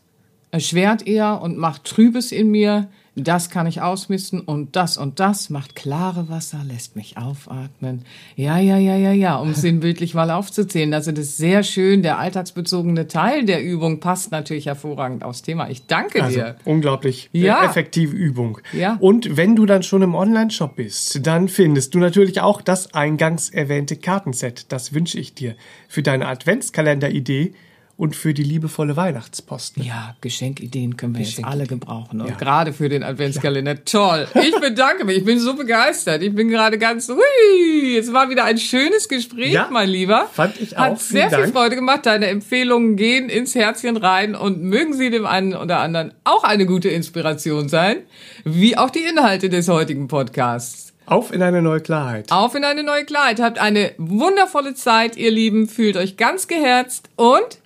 erschwert 0.51 1.07
eher 1.07 1.41
und 1.41 1.57
macht 1.57 1.85
Trübes 1.85 2.31
in 2.31 2.51
mir, 2.51 2.89
das 3.15 3.49
kann 3.49 3.67
ich 3.67 3.81
ausmisten 3.81 4.39
und 4.39 4.75
das 4.77 4.97
und 4.97 5.19
das 5.19 5.49
macht 5.49 5.75
klare 5.75 6.29
Wasser, 6.29 6.61
lässt 6.65 6.95
mich 6.95 7.17
aufatmen. 7.17 8.05
Ja, 8.37 8.57
ja, 8.57 8.77
ja, 8.77 8.95
ja, 8.95 9.11
ja, 9.11 9.35
um 9.35 9.49
es 9.49 9.59
sinnbildlich 9.61 10.13
mal 10.15 10.31
aufzuzählen. 10.31 10.93
Also 10.93 11.11
das 11.11 11.25
ist 11.25 11.37
sehr 11.37 11.63
schön. 11.63 12.03
Der 12.03 12.19
alltagsbezogene 12.19 13.07
Teil 13.07 13.43
der 13.45 13.61
Übung 13.63 13.99
passt 13.99 14.31
natürlich 14.31 14.67
hervorragend 14.67 15.23
aufs 15.25 15.41
Thema. 15.41 15.69
Ich 15.69 15.87
danke 15.87 16.23
Also 16.23 16.37
dir. 16.39 16.55
unglaublich 16.63 17.29
Ja. 17.33 17.65
effektive 17.65 18.15
Übung. 18.15 18.59
Ja. 18.71 18.95
Und 19.01 19.35
wenn 19.35 19.57
du 19.57 19.65
dann 19.65 19.83
schon 19.83 20.03
im 20.03 20.15
Online-Shop 20.15 20.77
bist, 20.77 21.25
dann 21.27 21.49
findest 21.49 21.93
du 21.93 21.99
natürlich 21.99 22.39
auch 22.39 22.61
das 22.61 22.93
eingangs 22.93 23.49
erwähnte 23.49 23.97
Kartenset. 23.97 24.71
Das 24.71 24.93
wünsche 24.93 25.19
ich 25.19 25.33
dir 25.33 25.55
für 25.89 26.01
deine 26.01 26.27
Adventskalender-Idee 26.27 27.53
und 28.01 28.15
für 28.15 28.33
die 28.33 28.41
liebevolle 28.41 28.95
Weihnachtspost. 28.97 29.77
Ne? 29.77 29.83
Ja, 29.85 30.15
Geschenkideen 30.21 30.97
können 30.97 31.13
wir 31.13 31.21
jetzt 31.23 31.43
alle 31.45 31.67
gebrauchen. 31.67 32.19
Und 32.19 32.29
Ja. 32.29 32.35
gerade 32.35 32.73
für 32.73 32.89
den 32.89 33.03
Adventskalender. 33.03 33.85
Toll. 33.85 34.27
Ich 34.33 34.59
bedanke 34.59 35.05
mich. 35.05 35.17
Ich 35.17 35.23
bin 35.25 35.37
so 35.39 35.53
begeistert. 35.53 36.23
Ich 36.23 36.33
bin 36.33 36.49
gerade 36.49 36.79
ganz, 36.79 37.07
hui. 37.09 37.95
Es 37.95 38.11
war 38.11 38.31
wieder 38.31 38.45
ein 38.45 38.57
schönes 38.57 39.07
Gespräch, 39.07 39.53
Ja, 39.53 39.69
mein 39.71 39.87
Lieber. 39.87 40.27
fand 40.33 40.59
ich 40.59 40.75
auch. 40.75 40.81
Hat 40.81 40.99
sehr 40.99 41.29
Vielen 41.29 41.29
viel 41.29 41.39
Dank. 41.41 41.53
Freude 41.53 41.75
gemacht. 41.75 42.07
Deine 42.07 42.25
Empfehlungen 42.25 42.95
gehen 42.95 43.29
ins 43.29 43.53
Herzchen 43.53 43.97
rein 43.97 44.33
und 44.33 44.63
mögen 44.63 44.93
sie 44.93 45.11
dem 45.11 45.27
einen 45.27 45.53
oder 45.55 45.77
anderen 45.81 46.11
auch 46.23 46.43
eine 46.43 46.65
gute 46.65 46.89
Inspiration 46.89 47.69
sein. 47.69 47.97
Wie 48.43 48.79
auch 48.79 48.89
die 48.89 49.03
Inhalte 49.03 49.47
des 49.47 49.67
heutigen 49.67 50.07
Podcasts. 50.07 50.91
Auf 51.05 51.31
in 51.31 51.43
eine 51.43 51.61
neue 51.61 51.81
Klarheit. 51.81 52.31
Auf 52.31 52.55
in 52.55 52.63
eine 52.63 52.81
neue 52.83 53.05
Klarheit. 53.05 53.39
Habt 53.39 53.59
eine 53.59 53.91
wundervolle 53.99 54.73
Zeit, 54.73 55.17
ihr 55.17 55.29
Lieben. 55.29 55.67
Fühlt 55.67 55.97
euch 55.97 56.17
ganz 56.17 56.47
geherzt 56.47 57.09
und 57.15 57.59